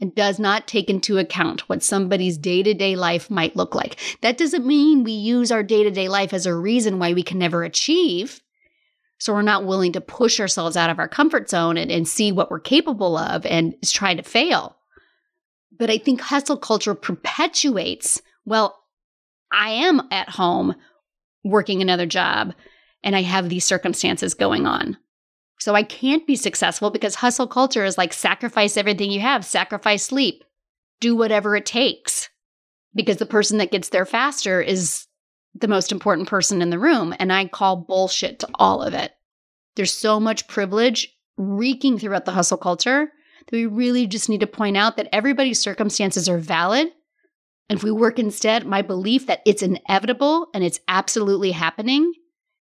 It 0.00 0.14
does 0.14 0.38
not 0.38 0.68
take 0.68 0.90
into 0.90 1.16
account 1.16 1.66
what 1.66 1.82
somebody's 1.82 2.36
day 2.36 2.62
to 2.62 2.74
day 2.74 2.94
life 2.94 3.30
might 3.30 3.56
look 3.56 3.74
like. 3.74 3.98
That 4.20 4.36
doesn't 4.36 4.66
mean 4.66 5.02
we 5.02 5.12
use 5.12 5.50
our 5.50 5.62
day 5.62 5.82
to 5.82 5.90
day 5.90 6.10
life 6.10 6.34
as 6.34 6.44
a 6.44 6.54
reason 6.54 6.98
why 6.98 7.14
we 7.14 7.22
can 7.22 7.38
never 7.38 7.64
achieve. 7.64 8.42
So 9.16 9.32
we're 9.32 9.40
not 9.40 9.64
willing 9.64 9.92
to 9.92 10.02
push 10.02 10.38
ourselves 10.38 10.76
out 10.76 10.90
of 10.90 10.98
our 10.98 11.08
comfort 11.08 11.48
zone 11.48 11.78
and, 11.78 11.90
and 11.90 12.06
see 12.06 12.32
what 12.32 12.50
we're 12.50 12.60
capable 12.60 13.16
of 13.16 13.46
and 13.46 13.74
is 13.80 13.90
try 13.90 14.14
to 14.14 14.22
fail. 14.22 14.76
But 15.78 15.88
I 15.88 15.96
think 15.96 16.20
hustle 16.20 16.58
culture 16.58 16.94
perpetuates 16.94 18.20
well, 18.44 18.78
I 19.50 19.70
am 19.70 20.02
at 20.10 20.28
home 20.28 20.74
working 21.42 21.80
another 21.80 22.04
job 22.04 22.52
and 23.02 23.16
I 23.16 23.22
have 23.22 23.48
these 23.48 23.64
circumstances 23.64 24.34
going 24.34 24.66
on. 24.66 24.96
So 25.58 25.74
I 25.74 25.84
can't 25.84 26.26
be 26.26 26.36
successful 26.36 26.90
because 26.90 27.14
hustle 27.14 27.46
culture 27.46 27.84
is 27.84 27.96
like 27.96 28.12
sacrifice 28.12 28.76
everything 28.76 29.10
you 29.10 29.20
have, 29.20 29.44
sacrifice 29.44 30.04
sleep, 30.04 30.42
do 31.00 31.14
whatever 31.14 31.54
it 31.54 31.66
takes. 31.66 32.28
Because 32.94 33.18
the 33.18 33.26
person 33.26 33.58
that 33.58 33.70
gets 33.70 33.88
there 33.90 34.04
faster 34.04 34.60
is 34.60 35.06
the 35.54 35.68
most 35.68 35.92
important 35.92 36.28
person 36.28 36.62
in 36.62 36.70
the 36.70 36.78
room. 36.78 37.14
And 37.18 37.32
I 37.32 37.46
call 37.46 37.76
bullshit 37.76 38.40
to 38.40 38.48
all 38.54 38.82
of 38.82 38.92
it. 38.92 39.12
There's 39.76 39.94
so 39.94 40.18
much 40.18 40.48
privilege 40.48 41.14
reeking 41.36 41.98
throughout 41.98 42.24
the 42.24 42.32
hustle 42.32 42.58
culture 42.58 43.12
that 43.46 43.56
we 43.56 43.66
really 43.66 44.06
just 44.06 44.28
need 44.28 44.40
to 44.40 44.46
point 44.46 44.76
out 44.76 44.96
that 44.96 45.08
everybody's 45.12 45.62
circumstances 45.62 46.28
are 46.28 46.38
valid. 46.38 46.88
And 47.68 47.78
if 47.78 47.84
we 47.84 47.90
work 47.90 48.18
instead, 48.18 48.66
my 48.66 48.82
belief 48.82 49.26
that 49.28 49.42
it's 49.46 49.62
inevitable 49.62 50.48
and 50.52 50.62
it's 50.62 50.80
absolutely 50.88 51.52
happening 51.52 52.12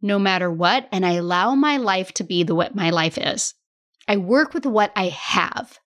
no 0.05 0.19
matter 0.19 0.51
what, 0.51 0.87
and 0.93 1.05
I 1.07 1.14
allow 1.14 1.55
my 1.55 1.79
life 1.79 2.12
to 2.14 2.25
be 2.25 2.43
the 2.43 2.55
what 2.55 2.75
my 2.75 2.90
life 2.90 3.17
is. 3.17 3.55
I 4.07 4.19
work 4.19 4.53
with 4.53 4.67
what 4.67 4.93
I 4.95 5.09
have. 5.09 5.79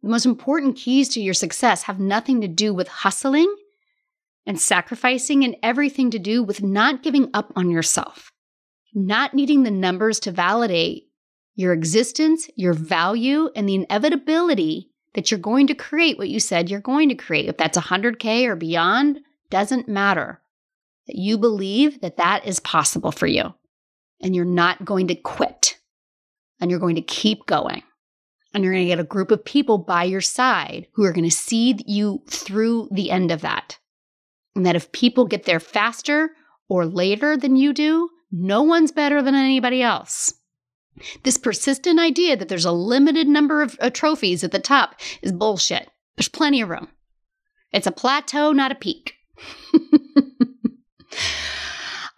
The 0.00 0.10
most 0.10 0.26
important 0.26 0.76
keys 0.76 1.08
to 1.10 1.20
your 1.20 1.34
success 1.34 1.82
have 1.82 1.98
nothing 1.98 2.40
to 2.40 2.46
do 2.46 2.72
with 2.72 2.86
hustling 2.86 3.52
and 4.46 4.60
sacrificing 4.60 5.42
and 5.42 5.56
everything 5.60 6.12
to 6.12 6.20
do 6.20 6.40
with 6.40 6.62
not 6.62 7.02
giving 7.02 7.30
up 7.34 7.52
on 7.56 7.68
yourself, 7.68 8.30
not 8.94 9.34
needing 9.34 9.64
the 9.64 9.72
numbers 9.72 10.20
to 10.20 10.30
validate 10.30 11.08
your 11.56 11.72
existence, 11.72 12.48
your 12.54 12.74
value, 12.74 13.50
and 13.56 13.68
the 13.68 13.74
inevitability 13.74 14.88
that 15.14 15.32
you're 15.32 15.40
going 15.40 15.66
to 15.66 15.74
create 15.74 16.16
what 16.16 16.28
you 16.28 16.38
said 16.38 16.70
you're 16.70 16.78
going 16.78 17.08
to 17.08 17.16
create. 17.16 17.48
If 17.48 17.56
that's 17.56 17.76
100K 17.76 18.46
or 18.46 18.54
beyond, 18.54 19.18
doesn't 19.50 19.88
matter. 19.88 20.40
That 21.08 21.16
you 21.16 21.38
believe 21.38 22.02
that 22.02 22.18
that 22.18 22.46
is 22.46 22.60
possible 22.60 23.10
for 23.10 23.26
you 23.26 23.52
and 24.20 24.34
you're 24.34 24.44
not 24.44 24.84
going 24.84 25.08
to 25.08 25.14
quit 25.14 25.78
and 26.60 26.70
you're 26.70 26.80
going 26.80 26.96
to 26.96 27.02
keep 27.02 27.46
going. 27.46 27.82
And 28.52 28.62
you're 28.62 28.72
going 28.72 28.84
to 28.84 28.88
get 28.88 29.00
a 29.00 29.04
group 29.04 29.32
of 29.32 29.44
people 29.44 29.78
by 29.78 30.04
your 30.04 30.20
side 30.20 30.86
who 30.94 31.04
are 31.04 31.12
going 31.12 31.28
to 31.28 31.30
see 31.30 31.76
you 31.86 32.22
through 32.28 32.88
the 32.92 33.10
end 33.10 33.32
of 33.32 33.40
that. 33.40 33.78
And 34.54 34.64
that 34.64 34.76
if 34.76 34.92
people 34.92 35.26
get 35.26 35.42
there 35.42 35.58
faster 35.58 36.30
or 36.68 36.86
later 36.86 37.36
than 37.36 37.56
you 37.56 37.72
do, 37.72 38.10
no 38.30 38.62
one's 38.62 38.92
better 38.92 39.22
than 39.22 39.34
anybody 39.34 39.82
else. 39.82 40.34
This 41.24 41.36
persistent 41.36 41.98
idea 41.98 42.36
that 42.36 42.48
there's 42.48 42.64
a 42.64 42.72
limited 42.72 43.26
number 43.26 43.62
of 43.62 43.76
uh, 43.80 43.90
trophies 43.90 44.44
at 44.44 44.52
the 44.52 44.60
top 44.60 45.00
is 45.22 45.32
bullshit. 45.32 45.90
There's 46.16 46.28
plenty 46.28 46.60
of 46.60 46.68
room. 46.68 46.88
It's 47.72 47.88
a 47.88 47.92
plateau, 47.92 48.52
not 48.52 48.70
a 48.70 48.76
peak. 48.76 49.14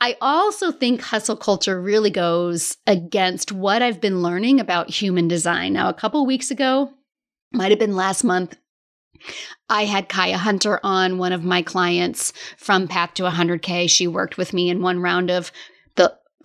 I 0.00 0.16
also 0.20 0.72
think 0.72 1.00
hustle 1.00 1.36
culture 1.36 1.80
really 1.80 2.10
goes 2.10 2.76
against 2.86 3.50
what 3.50 3.82
I've 3.82 4.00
been 4.00 4.22
learning 4.22 4.60
about 4.60 4.90
human 4.90 5.26
design. 5.26 5.72
Now, 5.72 5.88
a 5.88 5.94
couple 5.94 6.26
weeks 6.26 6.50
ago, 6.50 6.92
might 7.52 7.70
have 7.70 7.78
been 7.78 7.96
last 7.96 8.22
month, 8.22 8.56
I 9.68 9.86
had 9.86 10.08
Kaya 10.08 10.36
Hunter 10.36 10.78
on, 10.82 11.18
one 11.18 11.32
of 11.32 11.44
my 11.44 11.62
clients 11.62 12.32
from 12.58 12.86
Path 12.86 13.14
to 13.14 13.22
100K. 13.22 13.88
She 13.88 14.06
worked 14.06 14.36
with 14.36 14.52
me 14.52 14.68
in 14.68 14.82
one 14.82 15.00
round 15.00 15.30
of 15.30 15.50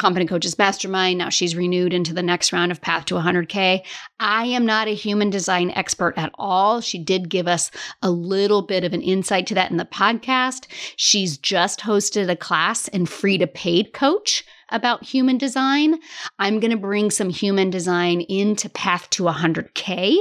Confident 0.01 0.31
Coaches 0.31 0.57
Mastermind. 0.57 1.19
Now 1.19 1.29
she's 1.29 1.55
renewed 1.55 1.93
into 1.93 2.11
the 2.11 2.23
next 2.23 2.51
round 2.51 2.71
of 2.71 2.81
Path 2.81 3.05
to 3.05 3.13
100K. 3.13 3.83
I 4.19 4.45
am 4.45 4.65
not 4.65 4.87
a 4.87 4.95
human 4.95 5.29
design 5.29 5.69
expert 5.75 6.15
at 6.17 6.31
all. 6.39 6.81
She 6.81 6.97
did 6.97 7.29
give 7.29 7.47
us 7.47 7.69
a 8.01 8.09
little 8.09 8.63
bit 8.63 8.83
of 8.83 8.93
an 8.93 9.03
insight 9.03 9.45
to 9.47 9.53
that 9.53 9.69
in 9.69 9.77
the 9.77 9.85
podcast. 9.85 10.65
She's 10.95 11.37
just 11.37 11.81
hosted 11.81 12.31
a 12.31 12.35
class 12.35 12.87
in 12.87 13.05
free 13.05 13.37
to 13.37 13.45
paid 13.45 13.93
coach 13.93 14.43
about 14.69 15.03
human 15.03 15.37
design. 15.37 15.99
I'm 16.39 16.59
going 16.59 16.71
to 16.71 16.77
bring 16.77 17.11
some 17.11 17.29
human 17.29 17.69
design 17.69 18.21
into 18.21 18.69
Path 18.69 19.07
to 19.11 19.25
100K 19.25 20.17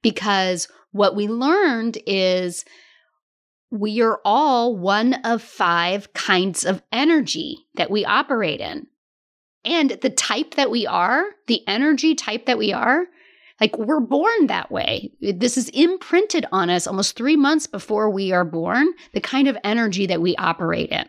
because 0.00 0.66
what 0.92 1.14
we 1.14 1.28
learned 1.28 1.98
is 2.06 2.64
we 3.70 4.00
are 4.00 4.20
all 4.24 4.74
one 4.74 5.12
of 5.24 5.42
five 5.42 6.10
kinds 6.14 6.64
of 6.64 6.82
energy 6.90 7.66
that 7.74 7.90
we 7.90 8.06
operate 8.06 8.60
in. 8.60 8.86
And 9.64 9.90
the 9.90 10.10
type 10.10 10.54
that 10.54 10.70
we 10.70 10.86
are, 10.86 11.24
the 11.46 11.66
energy 11.66 12.14
type 12.14 12.46
that 12.46 12.58
we 12.58 12.72
are, 12.72 13.06
like 13.60 13.78
we're 13.78 14.00
born 14.00 14.48
that 14.48 14.70
way. 14.70 15.12
This 15.20 15.56
is 15.56 15.68
imprinted 15.70 16.46
on 16.52 16.70
us 16.70 16.86
almost 16.86 17.16
three 17.16 17.36
months 17.36 17.66
before 17.66 18.10
we 18.10 18.32
are 18.32 18.44
born, 18.44 18.88
the 19.12 19.20
kind 19.20 19.48
of 19.48 19.56
energy 19.64 20.06
that 20.06 20.20
we 20.20 20.36
operate 20.36 20.90
in. 20.90 21.08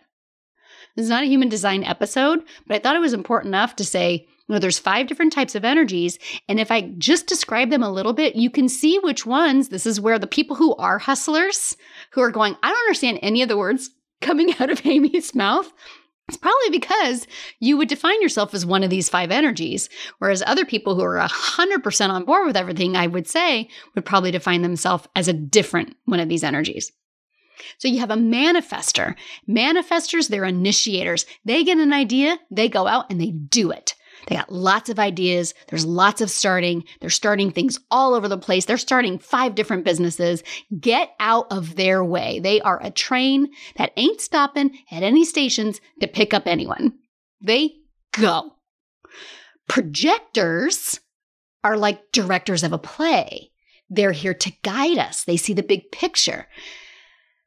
This 0.96 1.04
is 1.04 1.10
not 1.10 1.24
a 1.24 1.28
human 1.28 1.50
design 1.50 1.84
episode, 1.84 2.44
but 2.68 2.76
I 2.76 2.80
thought 2.80 2.96
it 2.96 3.00
was 3.00 3.14
important 3.14 3.50
enough 3.50 3.76
to 3.78 3.84
say, 3.84 4.28
you 4.48 4.54
know, 4.54 4.60
there's 4.60 4.80
five 4.80 5.08
different 5.08 5.34
types 5.34 5.56
of 5.56 5.66
energies. 5.66 6.20
And 6.48 6.60
if 6.60 6.72
I 6.72 6.94
just 6.98 7.28
describe 7.28 7.70
them 7.70 7.84
a 7.84 7.92
little 7.92 8.14
bit, 8.14 8.36
you 8.36 8.50
can 8.50 8.70
see 8.70 9.00
which 9.00 9.26
ones. 9.26 9.70
This 9.70 9.86
is 9.86 10.00
where 10.00 10.20
the 10.20 10.28
people 10.28 10.56
who 10.56 10.76
are 10.76 11.00
hustlers, 11.00 11.76
who 12.12 12.22
are 12.22 12.32
going, 12.32 12.56
I 12.62 12.70
don't 12.70 12.80
understand 12.80 13.20
any 13.22 13.42
of 13.42 13.50
the 13.50 13.58
words 13.58 13.90
coming 14.22 14.54
out 14.60 14.70
of 14.70 14.86
Amy's 14.86 15.36
mouth. 15.36 15.74
It's 16.28 16.38
probably 16.38 16.72
because 16.72 17.28
you 17.60 17.78
would 17.78 17.88
define 17.88 18.20
yourself 18.22 18.54
as 18.56 18.66
one 18.66 18.84
of 18.84 18.90
these 18.90 19.10
five 19.10 19.30
energies, 19.30 19.90
whereas 20.18 20.42
other 20.46 20.66
people 20.66 20.96
who 20.96 21.04
are 21.04 21.20
100% 21.20 22.10
on 22.10 22.26
board 22.26 22.48
with 22.48 22.58
everything, 22.58 22.96
I 22.96 23.06
would 23.06 23.28
say, 23.28 23.70
would 23.94 24.06
probably 24.06 24.32
define 24.32 24.64
themselves 24.64 25.08
as 25.16 25.28
a 25.28 25.34
different 25.34 25.96
one 26.06 26.20
of 26.20 26.28
these 26.28 26.44
energies. 26.44 26.92
So 27.78 27.88
you 27.88 28.00
have 28.00 28.12
a 28.12 28.16
manifester. 28.16 29.16
Manifestors, 29.48 30.28
they're 30.28 30.46
initiators. 30.46 31.26
They 31.46 31.64
get 31.64 31.78
an 31.78 31.94
idea, 31.94 32.40
they 32.50 32.70
go 32.70 32.88
out 32.88 33.10
and 33.12 33.22
they 33.22 33.32
do 33.32 33.72
it. 33.72 33.94
They 34.28 34.36
got 34.36 34.52
lots 34.52 34.90
of 34.90 35.00
ideas. 35.00 35.54
There's 35.70 35.86
lots 35.86 36.22
of 36.22 36.32
starting. 36.32 36.84
They're 37.00 37.10
starting 37.10 37.52
things 37.52 37.80
all 37.92 38.14
over 38.14 38.28
the 38.28 38.38
place. 38.38 38.66
They're 38.66 38.78
starting 38.78 39.20
five 39.20 39.56
different 39.56 39.86
businesses. 39.86 40.44
Get 40.80 41.12
out 41.20 41.48
of 41.52 41.76
their 41.76 42.04
way. 42.04 42.40
They 42.40 42.62
are 42.62 42.82
a 42.82 42.92
train 42.92 43.48
that 43.78 43.94
ain't 43.98 44.22
stopping 44.22 44.78
at 44.92 45.04
any 45.04 45.26
stations 45.26 45.80
to 46.02 46.08
pick 46.08 46.34
up 46.34 46.48
anyone. 46.48 46.94
They 47.42 47.76
go. 48.12 48.52
Projectors 49.68 51.00
are 51.64 51.78
like 51.78 52.12
directors 52.12 52.64
of 52.64 52.74
a 52.74 52.78
play. 52.78 53.52
They're 53.90 54.12
here 54.12 54.34
to 54.34 54.54
guide 54.64 54.98
us. 54.98 55.24
They 55.24 55.38
see 55.38 55.54
the 55.54 55.64
big 55.64 55.92
picture. 55.92 56.48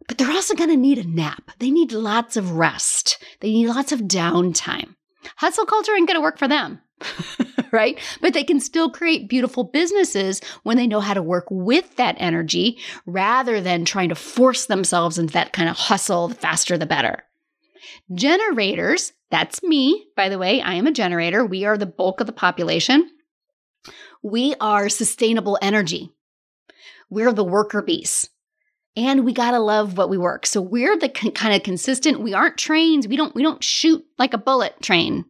But 0.06 0.18
they're 0.18 0.30
also 0.30 0.54
going 0.54 0.70
to 0.70 0.76
need 0.76 0.98
a 0.98 1.08
nap. 1.08 1.50
They 1.58 1.70
need 1.70 1.92
lots 1.92 2.36
of 2.36 2.52
rest. 2.52 3.22
They 3.40 3.50
need 3.50 3.68
lots 3.68 3.92
of 3.92 4.00
downtime. 4.02 4.94
Hustle 5.36 5.66
culture 5.66 5.94
ain't 5.94 6.08
going 6.08 6.16
to 6.16 6.22
work 6.22 6.38
for 6.38 6.48
them. 6.48 6.80
right? 7.72 7.98
But 8.20 8.34
they 8.34 8.44
can 8.44 8.60
still 8.60 8.90
create 8.90 9.28
beautiful 9.28 9.64
businesses 9.64 10.40
when 10.62 10.76
they 10.76 10.86
know 10.86 11.00
how 11.00 11.14
to 11.14 11.22
work 11.22 11.46
with 11.50 11.96
that 11.96 12.16
energy 12.18 12.78
rather 13.06 13.60
than 13.60 13.84
trying 13.84 14.08
to 14.08 14.14
force 14.14 14.66
themselves 14.66 15.18
into 15.18 15.32
that 15.34 15.52
kind 15.52 15.68
of 15.68 15.76
hustle, 15.76 16.28
the 16.28 16.34
faster 16.34 16.78
the 16.78 16.86
better. 16.86 17.24
Generators, 18.14 19.12
that's 19.30 19.62
me, 19.62 20.06
by 20.16 20.28
the 20.28 20.38
way, 20.38 20.60
I 20.60 20.74
am 20.74 20.86
a 20.86 20.92
generator. 20.92 21.44
We 21.44 21.64
are 21.64 21.78
the 21.78 21.86
bulk 21.86 22.20
of 22.20 22.26
the 22.26 22.32
population. 22.32 23.10
We 24.22 24.54
are 24.60 24.88
sustainable 24.88 25.58
energy. 25.62 26.12
We're 27.10 27.32
the 27.32 27.44
worker 27.44 27.82
bees. 27.82 28.28
And 28.98 29.24
we 29.24 29.32
got 29.32 29.52
to 29.52 29.60
love 29.60 29.96
what 29.96 30.10
we 30.10 30.18
work. 30.18 30.44
So 30.44 30.60
we're 30.60 30.98
the 30.98 31.08
con- 31.08 31.30
kind 31.30 31.54
of 31.54 31.62
consistent. 31.62 32.20
We 32.20 32.34
aren't 32.34 32.58
trains. 32.58 33.06
We 33.06 33.16
don't 33.16 33.32
we 33.32 33.44
don't 33.44 33.62
shoot 33.62 34.04
like 34.18 34.34
a 34.34 34.38
bullet 34.38 34.82
train. 34.82 35.24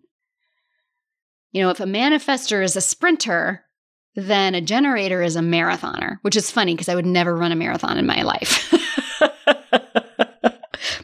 You 1.52 1.62
know, 1.62 1.68
if 1.68 1.78
a 1.78 1.84
manifester 1.84 2.64
is 2.64 2.76
a 2.76 2.80
sprinter, 2.80 3.64
then 4.14 4.54
a 4.54 4.62
generator 4.62 5.22
is 5.22 5.36
a 5.36 5.40
marathoner, 5.40 6.16
which 6.22 6.34
is 6.34 6.50
funny 6.50 6.72
because 6.72 6.88
I 6.88 6.94
would 6.94 7.04
never 7.04 7.36
run 7.36 7.52
a 7.52 7.56
marathon 7.56 7.98
in 7.98 8.06
my 8.06 8.22
life. 8.22 8.72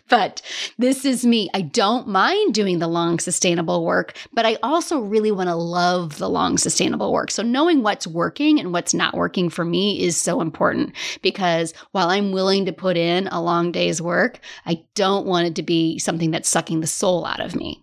but 0.09 0.43
this 0.79 1.05
is 1.05 1.25
me. 1.25 1.49
I 1.55 1.63
don't 1.63 2.09
mind 2.09 2.55
doing 2.55 2.79
the 2.79 2.89
long 2.89 3.19
sustainable 3.19 3.85
work, 3.85 4.17
but 4.33 4.45
I 4.45 4.59
also 4.63 5.01
really 5.01 5.33
want 5.33 5.49
to 5.49 5.55
love 5.55 6.19
the 6.19 6.29
long 6.29 6.59
sustainable 6.59 7.13
work. 7.13 7.31
So 7.31 7.43
knowing 7.43 7.83
what's 7.83 8.07
working 8.07 8.61
and 8.61 8.73
what's 8.73 8.95
not 8.95 9.15
working 9.15 9.49
for 9.49 9.65
me 9.65 10.03
is 10.03 10.17
so 10.17 10.41
important 10.41 10.95
because 11.23 11.73
while 11.93 12.11
I'm 12.11 12.33
willing 12.33 12.67
to 12.67 12.73
put 12.73 12.97
in 12.97 13.29
a 13.29 13.43
long 13.43 13.73
day's 13.73 14.03
work, 14.03 14.41
I 14.67 14.85
don't 14.95 15.27
want 15.27 15.47
it 15.47 15.55
to 15.57 15.63
be 15.63 15.99
something 15.99 16.31
that's 16.31 16.49
sucking 16.49 16.81
the 16.81 16.87
soul 16.87 17.25
out 17.25 17.41
of 17.41 17.55
me. 17.55 17.81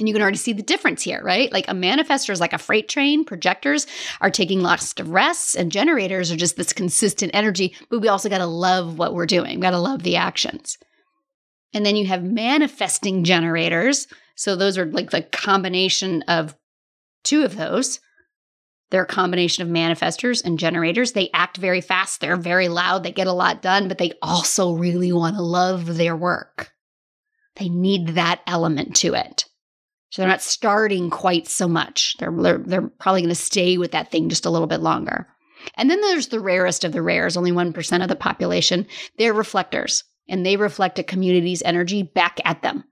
And 0.00 0.08
you 0.08 0.14
can 0.14 0.22
already 0.22 0.38
see 0.38 0.52
the 0.52 0.62
difference 0.62 1.02
here, 1.02 1.22
right? 1.22 1.52
Like 1.52 1.68
a 1.68 1.72
manifestor 1.72 2.30
is 2.30 2.40
like 2.40 2.52
a 2.52 2.58
freight 2.58 2.88
train, 2.88 3.24
projectors 3.24 3.86
are 4.20 4.30
taking 4.30 4.60
lots 4.60 4.92
of 4.98 5.08
rests, 5.08 5.54
and 5.54 5.70
generators 5.70 6.32
are 6.32 6.36
just 6.36 6.56
this 6.56 6.72
consistent 6.72 7.30
energy. 7.32 7.76
But 7.90 8.00
we 8.00 8.08
also 8.08 8.28
got 8.28 8.38
to 8.38 8.46
love 8.46 8.98
what 8.98 9.14
we're 9.14 9.26
doing, 9.26 9.54
we 9.54 9.62
got 9.62 9.70
to 9.70 9.78
love 9.78 10.02
the 10.02 10.16
actions. 10.16 10.78
And 11.74 11.84
then 11.84 11.96
you 11.96 12.06
have 12.06 12.22
manifesting 12.22 13.24
generators. 13.24 14.06
So 14.36 14.56
those 14.56 14.78
are 14.78 14.86
like 14.86 15.10
the 15.10 15.22
combination 15.22 16.22
of 16.22 16.56
two 17.24 17.44
of 17.44 17.56
those. 17.56 18.00
They're 18.90 19.02
a 19.02 19.06
combination 19.06 19.62
of 19.66 19.74
manifestors 19.74 20.44
and 20.44 20.58
generators. 20.58 21.12
They 21.12 21.30
act 21.34 21.56
very 21.56 21.80
fast, 21.80 22.20
they're 22.20 22.36
very 22.36 22.68
loud, 22.68 23.02
they 23.02 23.10
get 23.10 23.26
a 23.26 23.32
lot 23.32 23.60
done, 23.60 23.88
but 23.88 23.98
they 23.98 24.12
also 24.22 24.72
really 24.74 25.12
want 25.12 25.34
to 25.34 25.42
love 25.42 25.96
their 25.96 26.16
work. 26.16 26.70
They 27.56 27.68
need 27.68 28.10
that 28.10 28.40
element 28.46 28.94
to 28.96 29.14
it. 29.14 29.46
So 30.10 30.22
they're 30.22 30.28
not 30.28 30.42
starting 30.42 31.10
quite 31.10 31.48
so 31.48 31.66
much. 31.66 32.14
They're, 32.20 32.30
they're, 32.30 32.58
they're 32.58 32.88
probably 33.00 33.22
going 33.22 33.30
to 33.30 33.34
stay 33.34 33.78
with 33.78 33.92
that 33.92 34.12
thing 34.12 34.28
just 34.28 34.46
a 34.46 34.50
little 34.50 34.68
bit 34.68 34.80
longer. 34.80 35.26
And 35.74 35.90
then 35.90 36.00
there's 36.00 36.28
the 36.28 36.40
rarest 36.40 36.84
of 36.84 36.92
the 36.92 37.02
rares, 37.02 37.36
only 37.36 37.50
1% 37.50 38.02
of 38.02 38.08
the 38.08 38.14
population. 38.14 38.86
They're 39.18 39.32
reflectors 39.32 40.04
and 40.28 40.44
they 40.44 40.56
reflect 40.56 40.98
a 40.98 41.04
community's 41.04 41.62
energy 41.62 42.02
back 42.02 42.40
at 42.44 42.62
them. 42.62 42.84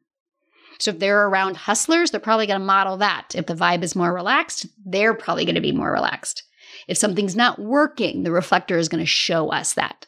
So 0.79 0.91
if 0.91 0.99
they're 0.99 1.29
around 1.29 1.57
hustlers, 1.57 2.11
they're 2.11 2.21
probably 2.21 2.47
going 2.47 2.61
to 2.61 2.67
model 2.67 2.97
that. 2.99 3.35
If 3.35 3.47
the 3.47 3.55
vibe 3.55 3.83
is 3.85 3.95
more 3.95 4.13
relaxed, 4.13 4.67
they're 4.85 5.15
probably 5.15 5.45
going 5.45 5.55
to 5.55 5.61
be 5.61 5.73
more 5.73 5.93
relaxed. 5.93 6.43
If 6.89 6.99
something's 6.99 7.37
not 7.37 7.59
working, 7.59 8.23
the 8.23 8.33
reflector 8.33 8.77
is 8.77 8.89
going 8.89 9.03
to 9.03 9.07
show 9.07 9.51
us 9.51 9.75
that. 9.75 10.07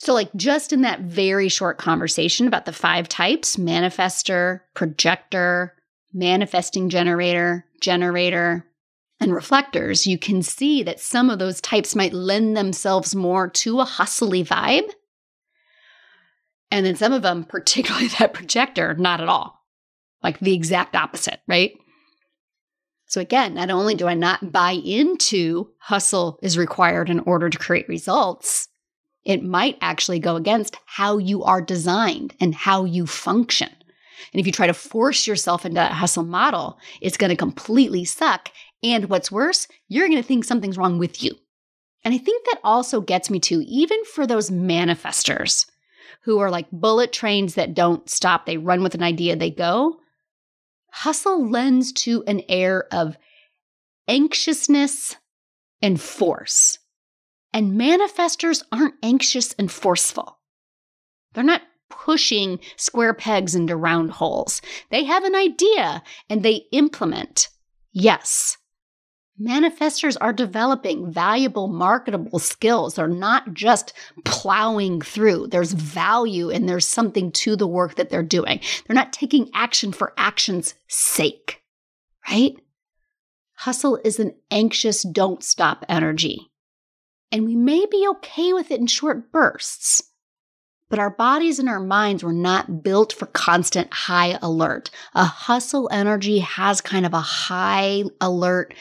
So, 0.00 0.14
like, 0.14 0.32
just 0.36 0.72
in 0.72 0.82
that 0.82 1.00
very 1.00 1.48
short 1.48 1.76
conversation 1.76 2.46
about 2.46 2.64
the 2.64 2.72
five 2.72 3.08
types 3.08 3.56
manifester, 3.56 4.60
projector, 4.74 5.74
manifesting 6.14 6.88
generator, 6.88 7.66
generator, 7.80 8.64
and 9.20 9.34
reflectors, 9.34 10.06
you 10.06 10.16
can 10.16 10.42
see 10.42 10.82
that 10.84 11.00
some 11.00 11.28
of 11.28 11.40
those 11.40 11.60
types 11.60 11.96
might 11.96 12.12
lend 12.12 12.56
themselves 12.56 13.14
more 13.14 13.48
to 13.48 13.80
a 13.80 13.84
hustly 13.84 14.44
vibe 14.44 14.88
and 16.70 16.84
then 16.84 16.96
some 16.96 17.12
of 17.12 17.22
them, 17.22 17.44
particularly 17.48 18.08
that 18.18 18.34
projector, 18.34 18.94
not 18.94 19.20
at 19.20 19.28
all. 19.28 19.58
Like 20.22 20.40
the 20.40 20.54
exact 20.54 20.96
opposite, 20.96 21.40
right? 21.46 21.78
So 23.06 23.20
again, 23.20 23.54
not 23.54 23.70
only 23.70 23.94
do 23.94 24.06
I 24.06 24.14
not 24.14 24.52
buy 24.52 24.72
into 24.72 25.70
hustle 25.78 26.38
is 26.42 26.58
required 26.58 27.08
in 27.08 27.20
order 27.20 27.48
to 27.48 27.58
create 27.58 27.88
results, 27.88 28.68
it 29.24 29.42
might 29.42 29.78
actually 29.80 30.18
go 30.18 30.36
against 30.36 30.76
how 30.86 31.18
you 31.18 31.44
are 31.44 31.62
designed 31.62 32.34
and 32.40 32.54
how 32.54 32.84
you 32.84 33.06
function. 33.06 33.70
And 34.32 34.40
if 34.40 34.46
you 34.46 34.52
try 34.52 34.66
to 34.66 34.74
force 34.74 35.26
yourself 35.26 35.64
into 35.64 35.76
that 35.76 35.92
hustle 35.92 36.24
model, 36.24 36.78
it's 37.00 37.16
going 37.16 37.30
to 37.30 37.36
completely 37.36 38.04
suck. 38.04 38.50
And 38.82 39.08
what's 39.08 39.32
worse, 39.32 39.68
you're 39.88 40.08
going 40.08 40.20
to 40.20 40.26
think 40.26 40.44
something's 40.44 40.76
wrong 40.76 40.98
with 40.98 41.22
you. 41.22 41.32
And 42.04 42.14
I 42.14 42.18
think 42.18 42.44
that 42.46 42.60
also 42.62 43.00
gets 43.00 43.30
me 43.30 43.40
to 43.40 43.64
even 43.64 44.04
for 44.04 44.26
those 44.26 44.50
manifestors 44.50 45.66
who 46.28 46.40
are 46.40 46.50
like 46.50 46.70
bullet 46.70 47.10
trains 47.10 47.54
that 47.54 47.72
don't 47.72 48.10
stop. 48.10 48.44
They 48.44 48.58
run 48.58 48.82
with 48.82 48.94
an 48.94 49.02
idea, 49.02 49.34
they 49.34 49.50
go. 49.50 49.96
Hustle 50.90 51.48
lends 51.48 51.90
to 52.04 52.22
an 52.26 52.42
air 52.50 52.86
of 52.92 53.16
anxiousness 54.08 55.16
and 55.80 55.98
force. 55.98 56.80
And 57.54 57.80
manifestors 57.80 58.62
aren't 58.70 58.96
anxious 59.02 59.54
and 59.54 59.72
forceful. 59.72 60.38
They're 61.32 61.42
not 61.42 61.62
pushing 61.88 62.60
square 62.76 63.14
pegs 63.14 63.54
into 63.54 63.74
round 63.74 64.10
holes. 64.10 64.60
They 64.90 65.04
have 65.04 65.24
an 65.24 65.34
idea 65.34 66.02
and 66.28 66.42
they 66.42 66.66
implement. 66.72 67.48
Yes, 67.90 68.58
manifestors 69.40 70.16
are 70.20 70.32
developing 70.32 71.10
valuable, 71.10 71.68
marketable 71.68 72.38
skills. 72.38 72.94
They're 72.94 73.08
not 73.08 73.54
just 73.54 73.92
plowing 74.24 75.00
through. 75.00 75.48
There's 75.48 75.72
value 75.72 76.50
and 76.50 76.68
there's 76.68 76.86
something 76.86 77.32
to 77.32 77.56
the 77.56 77.66
work 77.66 77.96
that 77.96 78.10
they're 78.10 78.22
doing. 78.22 78.60
They're 78.86 78.94
not 78.94 79.12
taking 79.12 79.50
action 79.54 79.92
for 79.92 80.12
action's 80.16 80.74
sake, 80.88 81.62
right? 82.28 82.56
Hustle 83.54 83.98
is 84.04 84.20
an 84.20 84.34
anxious, 84.50 85.02
don't 85.02 85.42
stop 85.42 85.84
energy. 85.88 86.50
And 87.30 87.44
we 87.44 87.56
may 87.56 87.86
be 87.86 88.06
okay 88.10 88.52
with 88.52 88.70
it 88.70 88.80
in 88.80 88.86
short 88.86 89.30
bursts. 89.32 90.02
But 90.90 90.98
our 90.98 91.10
bodies 91.10 91.58
and 91.58 91.68
our 91.68 91.80
minds 91.80 92.24
were 92.24 92.32
not 92.32 92.82
built 92.82 93.12
for 93.12 93.26
constant 93.26 93.92
high 93.92 94.38
alert. 94.40 94.90
A 95.14 95.24
hustle 95.24 95.88
energy 95.92 96.38
has 96.38 96.80
kind 96.80 97.04
of 97.04 97.12
a 97.12 97.20
high 97.20 98.04
alert, 98.22 98.72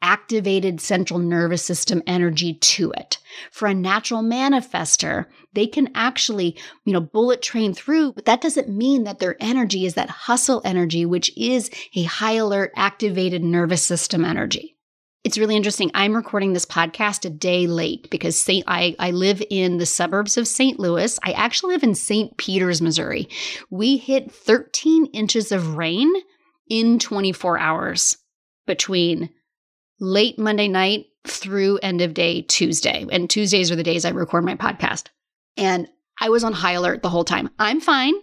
activated 0.00 0.80
central 0.80 1.18
nervous 1.18 1.64
system 1.64 2.00
energy 2.06 2.54
to 2.54 2.92
it. 2.92 3.18
For 3.50 3.66
a 3.66 3.74
natural 3.74 4.22
manifester, 4.22 5.26
they 5.54 5.66
can 5.66 5.90
actually, 5.96 6.56
you 6.84 6.92
know, 6.92 7.00
bullet 7.00 7.42
train 7.42 7.74
through, 7.74 8.12
but 8.12 8.24
that 8.26 8.40
doesn't 8.40 8.68
mean 8.68 9.02
that 9.04 9.18
their 9.18 9.36
energy 9.40 9.84
is 9.84 9.94
that 9.94 10.10
hustle 10.10 10.62
energy, 10.64 11.04
which 11.04 11.36
is 11.36 11.70
a 11.96 12.04
high 12.04 12.34
alert, 12.34 12.72
activated 12.76 13.42
nervous 13.42 13.84
system 13.84 14.24
energy. 14.24 14.77
It's 15.28 15.36
really 15.36 15.56
interesting. 15.56 15.90
I'm 15.92 16.16
recording 16.16 16.54
this 16.54 16.64
podcast 16.64 17.26
a 17.26 17.28
day 17.28 17.66
late 17.66 18.08
because 18.08 18.40
St. 18.40 18.64
I, 18.66 18.96
I 18.98 19.10
live 19.10 19.42
in 19.50 19.76
the 19.76 19.84
suburbs 19.84 20.38
of 20.38 20.48
St. 20.48 20.80
Louis. 20.80 21.20
I 21.22 21.32
actually 21.32 21.74
live 21.74 21.82
in 21.82 21.94
St. 21.94 22.34
Peters, 22.38 22.80
Missouri. 22.80 23.28
We 23.68 23.98
hit 23.98 24.32
13 24.32 25.04
inches 25.12 25.52
of 25.52 25.76
rain 25.76 26.10
in 26.70 26.98
24 26.98 27.58
hours 27.58 28.16
between 28.66 29.28
late 30.00 30.38
Monday 30.38 30.66
night 30.66 31.08
through 31.26 31.76
end 31.82 32.00
of 32.00 32.14
day 32.14 32.40
Tuesday. 32.40 33.04
And 33.12 33.28
Tuesdays 33.28 33.70
are 33.70 33.76
the 33.76 33.82
days 33.82 34.06
I 34.06 34.12
record 34.12 34.46
my 34.46 34.54
podcast. 34.54 35.08
And 35.58 35.88
I 36.18 36.30
was 36.30 36.42
on 36.42 36.54
high 36.54 36.72
alert 36.72 37.02
the 37.02 37.10
whole 37.10 37.24
time. 37.24 37.50
I'm 37.58 37.82
fine. 37.82 38.14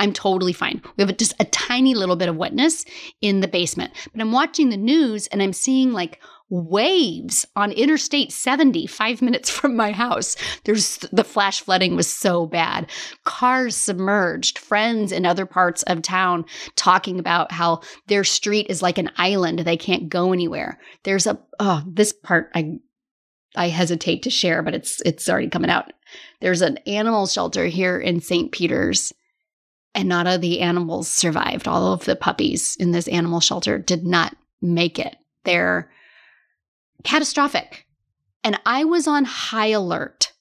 I'm 0.00 0.14
totally 0.14 0.54
fine. 0.54 0.82
We 0.96 1.04
have 1.04 1.16
just 1.18 1.34
a 1.38 1.44
tiny 1.44 1.94
little 1.94 2.16
bit 2.16 2.30
of 2.30 2.36
wetness 2.36 2.86
in 3.20 3.40
the 3.40 3.48
basement. 3.48 3.92
But 4.10 4.22
I'm 4.22 4.32
watching 4.32 4.70
the 4.70 4.76
news 4.78 5.26
and 5.28 5.42
I'm 5.42 5.52
seeing 5.52 5.92
like 5.92 6.20
waves 6.48 7.46
on 7.54 7.70
Interstate 7.70 8.32
70, 8.32 8.86
five 8.86 9.22
minutes 9.22 9.50
from 9.50 9.76
my 9.76 9.92
house. 9.92 10.36
There's 10.64 10.96
the 11.12 11.22
flash 11.22 11.60
flooding 11.60 11.96
was 11.96 12.08
so 12.08 12.46
bad. 12.46 12.90
Cars 13.24 13.76
submerged, 13.76 14.58
friends 14.58 15.12
in 15.12 15.26
other 15.26 15.44
parts 15.44 15.82
of 15.84 16.00
town 16.00 16.46
talking 16.76 17.20
about 17.20 17.52
how 17.52 17.82
their 18.08 18.24
street 18.24 18.66
is 18.70 18.82
like 18.82 18.96
an 18.96 19.10
island. 19.16 19.60
They 19.60 19.76
can't 19.76 20.08
go 20.08 20.32
anywhere. 20.32 20.80
There's 21.04 21.26
a, 21.26 21.38
oh, 21.60 21.82
this 21.86 22.14
part 22.14 22.50
I, 22.54 22.78
I 23.54 23.68
hesitate 23.68 24.22
to 24.22 24.30
share, 24.30 24.62
but 24.62 24.74
it's, 24.74 25.02
it's 25.02 25.28
already 25.28 25.48
coming 25.48 25.70
out. 25.70 25.92
There's 26.40 26.62
an 26.62 26.78
animal 26.86 27.26
shelter 27.26 27.66
here 27.66 27.98
in 27.98 28.20
St. 28.20 28.50
Peters 28.50 29.12
and 29.94 30.08
not 30.08 30.26
all 30.26 30.38
the 30.38 30.60
animals 30.60 31.08
survived. 31.08 31.66
All 31.66 31.92
of 31.92 32.04
the 32.04 32.16
puppies 32.16 32.76
in 32.76 32.92
this 32.92 33.08
animal 33.08 33.40
shelter 33.40 33.78
did 33.78 34.04
not 34.04 34.36
make 34.62 34.98
it. 34.98 35.16
They're 35.44 35.90
catastrophic. 37.02 37.86
And 38.44 38.60
I 38.64 38.84
was 38.84 39.06
on 39.06 39.24
high 39.24 39.68
alert 39.68 40.32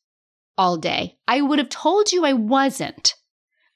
all 0.58 0.78
day. 0.78 1.18
I 1.28 1.42
would 1.42 1.60
have 1.60 1.70
told 1.70 2.12
you 2.12 2.26
I 2.26 2.34
wasn't 2.34 3.16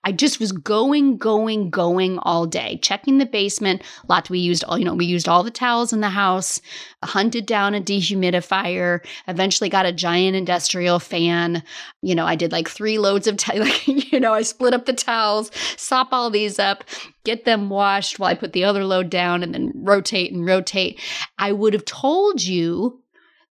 I 0.05 0.11
just 0.11 0.39
was 0.41 0.51
going, 0.51 1.17
going, 1.17 1.69
going 1.69 2.19
all 2.19 2.45
day, 2.45 2.77
checking 2.81 3.19
the 3.19 3.25
basement. 3.25 3.83
Lots 4.09 4.29
we 4.29 4.39
used 4.39 4.65
all, 4.65 4.77
you 4.77 4.83
know, 4.83 4.93
we 4.93 5.05
used 5.05 5.29
all 5.29 5.43
the 5.43 5.51
towels 5.51 5.93
in 5.93 6.01
the 6.01 6.09
house, 6.09 6.59
hunted 7.01 7.45
down 7.45 7.73
a 7.73 7.79
dehumidifier, 7.79 8.99
eventually 9.29 9.69
got 9.69 9.85
a 9.85 9.93
giant 9.93 10.35
industrial 10.35 10.99
fan. 10.99 11.63
You 12.01 12.15
know, 12.15 12.25
I 12.25 12.35
did 12.35 12.51
like 12.51 12.67
three 12.67 12.99
loads 12.99 13.27
of, 13.27 13.37
t- 13.37 13.59
like, 13.59 13.87
you 13.87 14.19
know, 14.19 14.33
I 14.33 14.41
split 14.41 14.73
up 14.73 14.85
the 14.85 14.93
towels, 14.93 15.51
sop 15.77 16.09
all 16.11 16.29
these 16.29 16.59
up, 16.59 16.83
get 17.23 17.45
them 17.45 17.69
washed 17.69 18.19
while 18.19 18.29
I 18.29 18.35
put 18.35 18.51
the 18.51 18.65
other 18.65 18.83
load 18.83 19.09
down 19.09 19.41
and 19.41 19.53
then 19.53 19.71
rotate 19.73 20.33
and 20.33 20.45
rotate. 20.45 20.99
I 21.37 21.53
would 21.53 21.71
have 21.71 21.85
told 21.85 22.43
you 22.43 22.99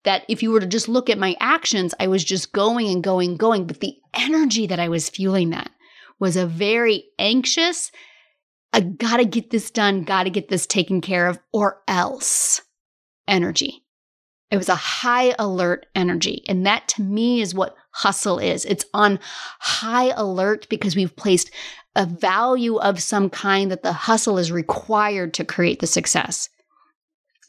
that 0.04 0.26
if 0.28 0.44
you 0.44 0.52
were 0.52 0.60
to 0.60 0.68
just 0.68 0.90
look 0.90 1.10
at 1.10 1.18
my 1.18 1.38
actions, 1.40 1.94
I 1.98 2.08
was 2.08 2.26
just 2.26 2.52
going 2.52 2.88
and 2.88 3.02
going, 3.02 3.38
going, 3.38 3.68
but 3.68 3.80
the 3.80 3.96
energy 4.14 4.68
that 4.68 4.80
I 4.80 4.90
was 4.90 5.10
fueling 5.10 5.52
that 5.52 5.71
was 6.22 6.38
a 6.38 6.46
very 6.46 7.04
anxious, 7.20 7.92
I 8.72 8.80
gotta 8.80 9.26
get 9.26 9.50
this 9.50 9.72
done, 9.72 10.04
gotta 10.04 10.30
get 10.30 10.48
this 10.48 10.66
taken 10.66 11.02
care 11.02 11.28
of, 11.28 11.40
or 11.52 11.82
else 11.88 12.62
energy. 13.28 13.84
It 14.52 14.58
was 14.58 14.70
a 14.70 14.76
high 14.76 15.34
alert 15.40 15.88
energy. 15.96 16.44
And 16.48 16.66
that 16.66 16.88
to 16.90 17.02
me 17.02 17.42
is 17.42 17.56
what 17.56 17.76
hustle 17.92 18.38
is. 18.38 18.66
It's 18.66 18.86
on 18.94 19.20
high 19.60 20.12
alert 20.16 20.68
because 20.70 20.96
we've 20.96 21.16
placed 21.16 21.52
a 21.96 22.06
value 22.06 22.78
of 22.78 23.02
some 23.02 23.30
kind 23.30 23.72
that 23.72 23.82
the 23.82 23.94
hustle 23.94 24.38
is 24.38 24.52
required 24.52 25.34
to 25.34 25.46
create 25.46 25.80
the 25.80 25.88
success. 25.88 26.50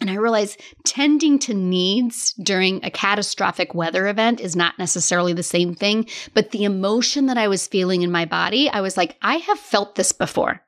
And 0.03 0.11
I 0.11 0.15
realized 0.15 0.61
tending 0.85 1.39
to 1.39 1.55
needs 1.55 2.33
during 2.33 2.85
a 2.85 2.91
catastrophic 2.91 3.73
weather 3.73 4.09
event 4.09 4.41
is 4.41 4.57
not 4.57 4.77
necessarily 4.77 5.33
the 5.33 5.45
same 5.45 5.77
thing, 5.77 6.09
but 6.35 6.51
the 6.51 6.65
emotion 6.65 7.27
that 7.27 7.39
I 7.39 7.47
was 7.47 7.69
feeling 7.69 8.03
in 8.03 8.11
my 8.11 8.25
body, 8.25 8.69
I 8.69 8.81
was 8.81 8.97
like, 8.97 9.17
I 9.23 9.37
have 9.37 9.61
felt 9.61 9.95
this 9.95 10.11
before. 10.11 10.61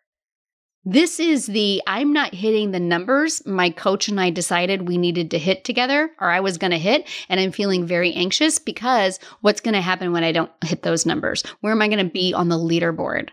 This 0.85 1.19
is 1.19 1.47
the 1.47 1.83
I'm 1.85 2.13
not 2.13 2.33
hitting 2.33 2.71
the 2.71 2.79
numbers 2.79 3.45
my 3.45 3.71
coach 3.71 4.07
and 4.07 4.21
I 4.21 4.31
decided 4.31 4.87
we 4.87 4.99
needed 4.99 5.33
to 5.33 5.39
hit 5.41 5.65
together, 5.65 6.13
or 6.21 6.31
I 6.31 6.39
was 6.39 6.57
going 6.57 6.71
to 6.71 6.79
hit. 6.79 7.09
And 7.29 7.41
I'm 7.41 7.51
feeling 7.51 7.89
very 7.89 8.13
anxious 8.13 8.61
because 8.61 9.19
what's 9.41 9.61
going 9.61 9.75
to 9.75 9.81
happen 9.81 10.13
when 10.13 10.23
I 10.23 10.31
don't 10.31 10.53
hit 10.65 10.83
those 10.83 11.07
numbers? 11.07 11.43
Where 11.61 11.73
am 11.73 11.83
I 11.83 11.89
going 11.89 12.07
to 12.07 12.13
be 12.13 12.33
on 12.35 12.51
the 12.51 12.59
leaderboard? 12.59 13.31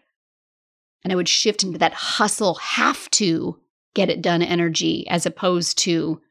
And 1.04 1.14
I 1.14 1.16
would 1.16 1.30
shift 1.30 1.62
into 1.62 1.78
that 1.78 1.94
hustle, 1.94 2.56
have 2.56 3.08
to 3.12 3.60
get 3.94 4.10
it 4.10 4.22
done 4.22 4.42
energy 4.42 5.08
as 5.08 5.26
opposed 5.26 5.78
to 5.80 6.22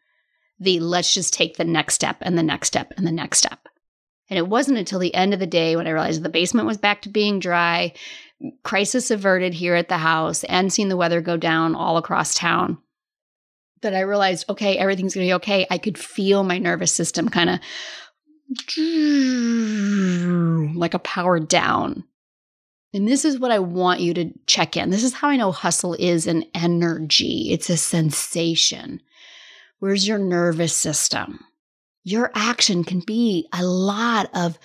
the 0.58 0.80
let's 0.80 1.14
just 1.14 1.32
take 1.32 1.56
the 1.56 1.64
next 1.64 1.94
step 1.94 2.18
and 2.20 2.36
the 2.36 2.42
next 2.42 2.68
step 2.68 2.92
and 2.96 3.06
the 3.06 3.12
next 3.12 3.38
step. 3.38 3.68
And 4.28 4.38
it 4.38 4.46
wasn't 4.46 4.78
until 4.78 4.98
the 4.98 5.14
end 5.14 5.34
of 5.34 5.40
the 5.40 5.46
day 5.46 5.74
when 5.74 5.86
I 5.86 5.90
realized 5.90 6.22
the 6.22 6.28
basement 6.28 6.66
was 6.66 6.78
back 6.78 7.02
to 7.02 7.08
being 7.08 7.40
dry, 7.40 7.92
crisis 8.62 9.10
averted 9.10 9.54
here 9.54 9.74
at 9.74 9.88
the 9.88 9.98
house, 9.98 10.44
and 10.44 10.72
seeing 10.72 10.88
the 10.88 10.96
weather 10.96 11.20
go 11.20 11.36
down 11.36 11.74
all 11.74 11.96
across 11.96 12.34
town 12.34 12.78
that 13.82 13.94
I 13.94 14.00
realized, 14.00 14.48
okay, 14.48 14.76
everything's 14.76 15.14
going 15.14 15.26
to 15.26 15.30
be 15.30 15.34
okay. 15.34 15.66
I 15.70 15.78
could 15.78 15.98
feel 15.98 16.44
my 16.44 16.58
nervous 16.58 16.92
system 16.92 17.28
kind 17.28 17.50
of 17.50 17.60
like 20.76 20.94
a 20.94 20.98
power 20.98 21.40
down. 21.40 22.04
And 22.92 23.06
this 23.06 23.24
is 23.24 23.38
what 23.38 23.52
I 23.52 23.60
want 23.60 24.00
you 24.00 24.14
to 24.14 24.32
check 24.46 24.76
in. 24.76 24.90
This 24.90 25.04
is 25.04 25.14
how 25.14 25.28
I 25.28 25.36
know 25.36 25.52
hustle 25.52 25.94
is 25.94 26.26
an 26.26 26.44
energy, 26.54 27.52
it's 27.52 27.70
a 27.70 27.76
sensation. 27.76 29.00
Where's 29.78 30.06
your 30.06 30.18
nervous 30.18 30.74
system? 30.74 31.40
Your 32.02 32.30
action 32.34 32.84
can 32.84 33.00
be 33.00 33.48
a 33.52 33.64
lot 33.64 34.28
of 34.34 34.58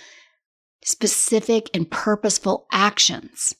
specific 0.84 1.70
and 1.74 1.90
purposeful 1.90 2.68
actions. 2.72 3.54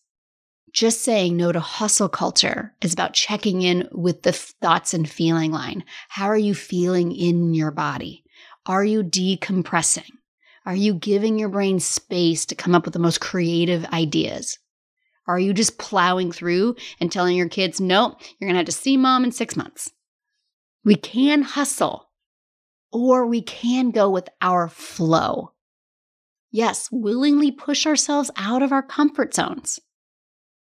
Just 0.74 1.02
saying 1.02 1.38
no 1.38 1.52
to 1.52 1.60
hustle 1.60 2.10
culture 2.10 2.74
is 2.82 2.92
about 2.92 3.14
checking 3.14 3.62
in 3.62 3.88
with 3.92 4.24
the 4.24 4.34
thoughts 4.34 4.94
and 4.94 5.10
feeling 5.10 5.52
line. 5.52 5.86
How 6.10 6.26
are 6.26 6.38
you 6.38 6.54
feeling 6.54 7.14
in 7.14 7.54
your 7.54 7.72
body? 7.72 8.26
Are 8.66 8.84
you 8.84 9.04
decompressing? 9.04 10.10
Are 10.66 10.76
you 10.76 10.96
giving 10.96 11.38
your 11.38 11.50
brain 11.50 11.80
space 11.80 12.46
to 12.48 12.56
come 12.56 12.74
up 12.74 12.86
with 12.86 12.94
the 12.94 13.00
most 13.00 13.22
creative 13.22 13.86
ideas? 13.86 14.58
Are 15.28 15.40
you 15.40 15.54
just 15.54 15.78
plowing 15.78 16.32
through 16.32 16.76
and 17.00 17.12
telling 17.12 17.36
your 17.36 17.50
kids, 17.50 17.80
nope, 17.80 18.18
you're 18.40 18.48
going 18.48 18.56
to 18.56 18.60
have 18.60 18.66
to 18.66 18.72
see 18.72 18.98
mom 18.98 19.24
in 19.24 19.32
six 19.32 19.56
months? 19.56 19.92
We 20.84 20.96
can 20.96 21.44
hustle 21.44 22.10
or 22.92 23.28
we 23.28 23.42
can 23.42 23.92
go 23.92 24.10
with 24.10 24.28
our 24.42 24.68
flow. 24.68 25.52
Yes, 26.52 26.90
willingly 26.92 27.52
push 27.52 27.86
ourselves 27.86 28.32
out 28.36 28.64
of 28.64 28.72
our 28.72 28.84
comfort 28.84 29.36
zones. 29.36 29.80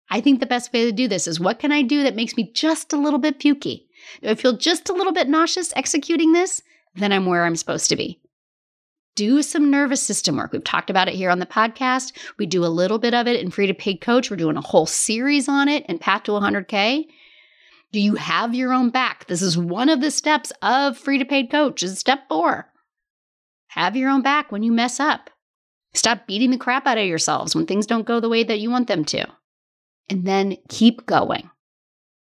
I 0.09 0.19
think 0.19 0.39
the 0.39 0.45
best 0.45 0.73
way 0.73 0.85
to 0.85 0.91
do 0.91 1.07
this 1.07 1.27
is 1.27 1.39
what 1.39 1.59
can 1.59 1.71
I 1.71 1.83
do 1.83 2.03
that 2.03 2.15
makes 2.15 2.35
me 2.35 2.51
just 2.53 2.91
a 2.91 2.97
little 2.97 3.19
bit 3.19 3.39
pukey? 3.39 3.85
Do 4.21 4.29
I 4.29 4.35
feel 4.35 4.57
just 4.57 4.89
a 4.89 4.93
little 4.93 5.13
bit 5.13 5.29
nauseous 5.29 5.73
executing 5.75 6.33
this? 6.33 6.61
Then 6.95 7.11
I'm 7.11 7.25
where 7.25 7.45
I'm 7.45 7.55
supposed 7.55 7.89
to 7.89 7.95
be 7.95 8.19
do 9.15 9.41
some 9.41 9.71
nervous 9.71 10.01
system 10.01 10.37
work. 10.37 10.51
We've 10.51 10.63
talked 10.63 10.89
about 10.89 11.07
it 11.07 11.15
here 11.15 11.29
on 11.29 11.39
the 11.39 11.45
podcast. 11.45 12.11
We 12.37 12.45
do 12.45 12.65
a 12.65 12.67
little 12.67 12.99
bit 12.99 13.13
of 13.13 13.27
it 13.27 13.39
in 13.39 13.49
Free 13.49 13.67
to 13.67 13.73
Paid 13.73 14.01
Coach. 14.01 14.29
We're 14.29 14.37
doing 14.37 14.57
a 14.57 14.61
whole 14.61 14.85
series 14.85 15.47
on 15.47 15.67
it 15.67 15.85
in 15.87 15.99
Path 15.99 16.23
to 16.23 16.31
100K. 16.31 17.05
Do 17.91 18.01
you 18.01 18.15
have 18.15 18.53
your 18.53 18.73
own 18.73 18.89
back? 18.89 19.27
This 19.27 19.41
is 19.41 19.57
one 19.57 19.89
of 19.89 20.01
the 20.01 20.11
steps 20.11 20.51
of 20.61 20.97
Free 20.97 21.17
to 21.17 21.25
Paid 21.25 21.49
Coach. 21.49 21.81
Is 21.81 21.97
step 21.97 22.27
four. 22.27 22.71
Have 23.67 23.95
your 23.95 24.09
own 24.09 24.21
back 24.21 24.51
when 24.51 24.63
you 24.63 24.71
mess 24.71 24.99
up. 24.99 25.29
Stop 25.93 26.27
beating 26.27 26.51
the 26.51 26.57
crap 26.57 26.85
out 26.85 26.97
of 26.97 27.05
yourselves 27.05 27.55
when 27.55 27.65
things 27.65 27.85
don't 27.85 28.05
go 28.05 28.19
the 28.19 28.29
way 28.29 28.43
that 28.43 28.59
you 28.59 28.69
want 28.69 28.87
them 28.87 29.05
to. 29.05 29.25
And 30.09 30.25
then 30.25 30.57
keep 30.67 31.05
going. 31.05 31.49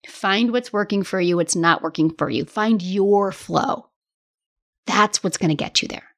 Find 0.07 0.51
what's 0.51 0.71
working 0.71 1.03
for 1.03 1.19
you, 1.19 1.35
what's 1.35 1.55
not 1.55 1.81
working 1.81 2.09
for 2.09 2.29
you. 2.29 2.45
Find 2.45 2.81
your 2.81 3.31
flow. 3.31 3.89
That's 4.87 5.23
what's 5.23 5.37
going 5.37 5.49
to 5.49 5.55
get 5.55 5.81
you 5.81 5.87
there. 5.87 6.14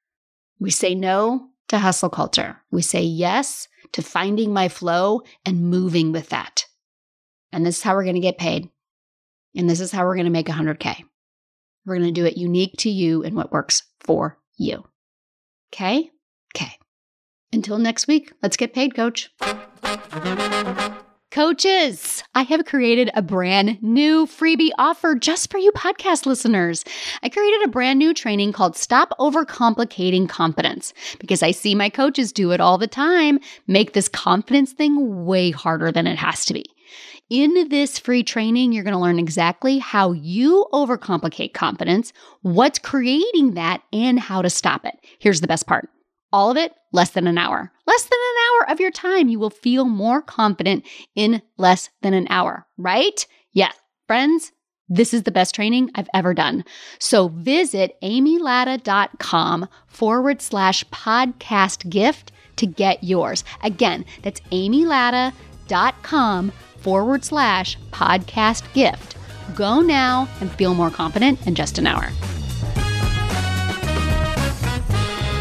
We 0.60 0.72
say 0.72 0.96
no 0.96 1.50
to 1.68 1.80
hustle 1.80 2.10
culture. 2.10 2.58
We 2.72 2.82
say 2.82 3.02
yes 3.02 3.68
to 3.94 4.02
finding 4.02 4.54
my 4.54 4.70
flow 4.70 5.22
and 5.46 5.70
moving 5.70 6.12
with 6.12 6.30
that. 6.30 6.66
And 7.52 7.66
this 7.66 7.78
is 7.78 7.84
how 7.84 7.96
we're 7.96 8.04
going 8.04 8.16
to 8.16 8.22
get 8.22 8.38
paid. 8.38 8.70
And 9.56 9.70
this 9.70 9.80
is 9.80 9.92
how 9.92 10.06
we're 10.06 10.16
going 10.16 10.26
to 10.26 10.32
make 10.32 10.48
100K. 10.48 11.04
We're 11.86 11.96
going 11.98 12.14
to 12.14 12.22
do 12.22 12.26
it 12.26 12.38
unique 12.38 12.76
to 12.80 12.90
you 12.90 13.24
and 13.24 13.36
what 13.36 13.52
works 13.52 13.84
for 14.00 14.38
you. 14.58 14.84
Okay? 15.74 16.12
Okay. 16.56 16.78
Until 17.54 17.78
next 17.78 18.08
week, 18.08 18.34
let's 18.42 18.58
get 18.58 18.74
paid, 18.74 18.96
coach. 18.96 19.32
Coaches, 21.38 22.24
I 22.34 22.42
have 22.42 22.66
created 22.66 23.12
a 23.14 23.22
brand 23.22 23.78
new 23.84 24.26
freebie 24.26 24.72
offer 24.80 25.14
just 25.14 25.52
for 25.52 25.60
you 25.60 25.72
podcast 25.74 26.26
listeners. 26.26 26.84
I 27.22 27.30
created 27.30 27.62
a 27.64 27.68
brand 27.68 28.00
new 28.00 28.16
training 28.16 28.54
called 28.54 28.76
Stop 28.76 29.14
Overcomplicating 29.20 30.28
Confidence 30.28 30.96
because 31.20 31.44
I 31.44 31.52
see 31.52 31.76
my 31.76 31.92
coaches 31.92 32.32
do 32.32 32.54
it 32.54 32.60
all 32.60 32.80
the 32.80 32.88
time, 32.88 33.38
make 33.68 33.94
this 33.94 34.10
confidence 34.10 34.74
thing 34.74 35.28
way 35.28 35.52
harder 35.52 35.92
than 35.92 36.08
it 36.08 36.18
has 36.18 36.44
to 36.46 36.56
be. 36.56 36.66
In 37.30 37.70
this 37.70 38.00
free 38.00 38.24
training, 38.24 38.72
you're 38.72 38.84
going 38.84 38.96
to 38.96 39.00
learn 39.00 39.20
exactly 39.20 39.78
how 39.78 40.14
you 40.14 40.66
overcomplicate 40.74 41.54
confidence, 41.54 42.14
what's 42.42 42.80
creating 42.80 43.54
that, 43.54 43.84
and 43.94 44.20
how 44.20 44.42
to 44.42 44.50
stop 44.50 44.86
it. 44.86 44.96
Here's 45.20 45.42
the 45.42 45.48
best 45.48 45.68
part 45.68 45.88
all 46.32 46.52
of 46.52 46.58
it 46.58 46.74
less 46.92 47.12
than 47.12 47.28
an 47.28 47.38
hour. 47.38 47.72
Less 47.86 48.04
than 48.04 48.20
an 48.20 48.36
hour 48.46 48.72
of 48.72 48.80
your 48.80 48.92
time. 48.92 49.30
You 49.30 49.40
will 49.40 49.50
feel 49.50 49.86
more 49.86 50.22
confident 50.22 50.86
in 51.16 51.42
less 51.58 51.90
than 52.02 52.14
an 52.14 52.28
hour, 52.30 52.66
right? 52.78 53.26
Yes, 53.54 53.76
friends, 54.08 54.52
this 54.90 55.14
is 55.14 55.24
the 55.24 55.32
best 55.32 55.54
training 55.54 55.92
I've 55.96 56.10
ever 56.14 56.34
done. 56.34 56.64
So 57.00 57.30
visit 57.30 57.98
amylatta.com 58.02 59.68
forward 59.88 60.42
slash 60.42 60.84
podcast 60.86 61.90
gift 61.90 62.32
to 62.58 62.66
get 62.66 63.04
yours. 63.04 63.44
Again, 63.64 64.06
that's 64.24 64.40
amylatta.com 64.52 66.52
forward 66.78 67.26
slash 67.26 67.78
podcast 67.92 68.74
gift. 68.74 69.18
Go 69.56 69.82
now 69.82 70.28
and 70.40 70.52
feel 70.52 70.74
more 70.74 70.90
confident 70.90 71.46
in 71.48 71.56
just 71.56 71.78
an 71.78 71.88
hour. 71.88 72.10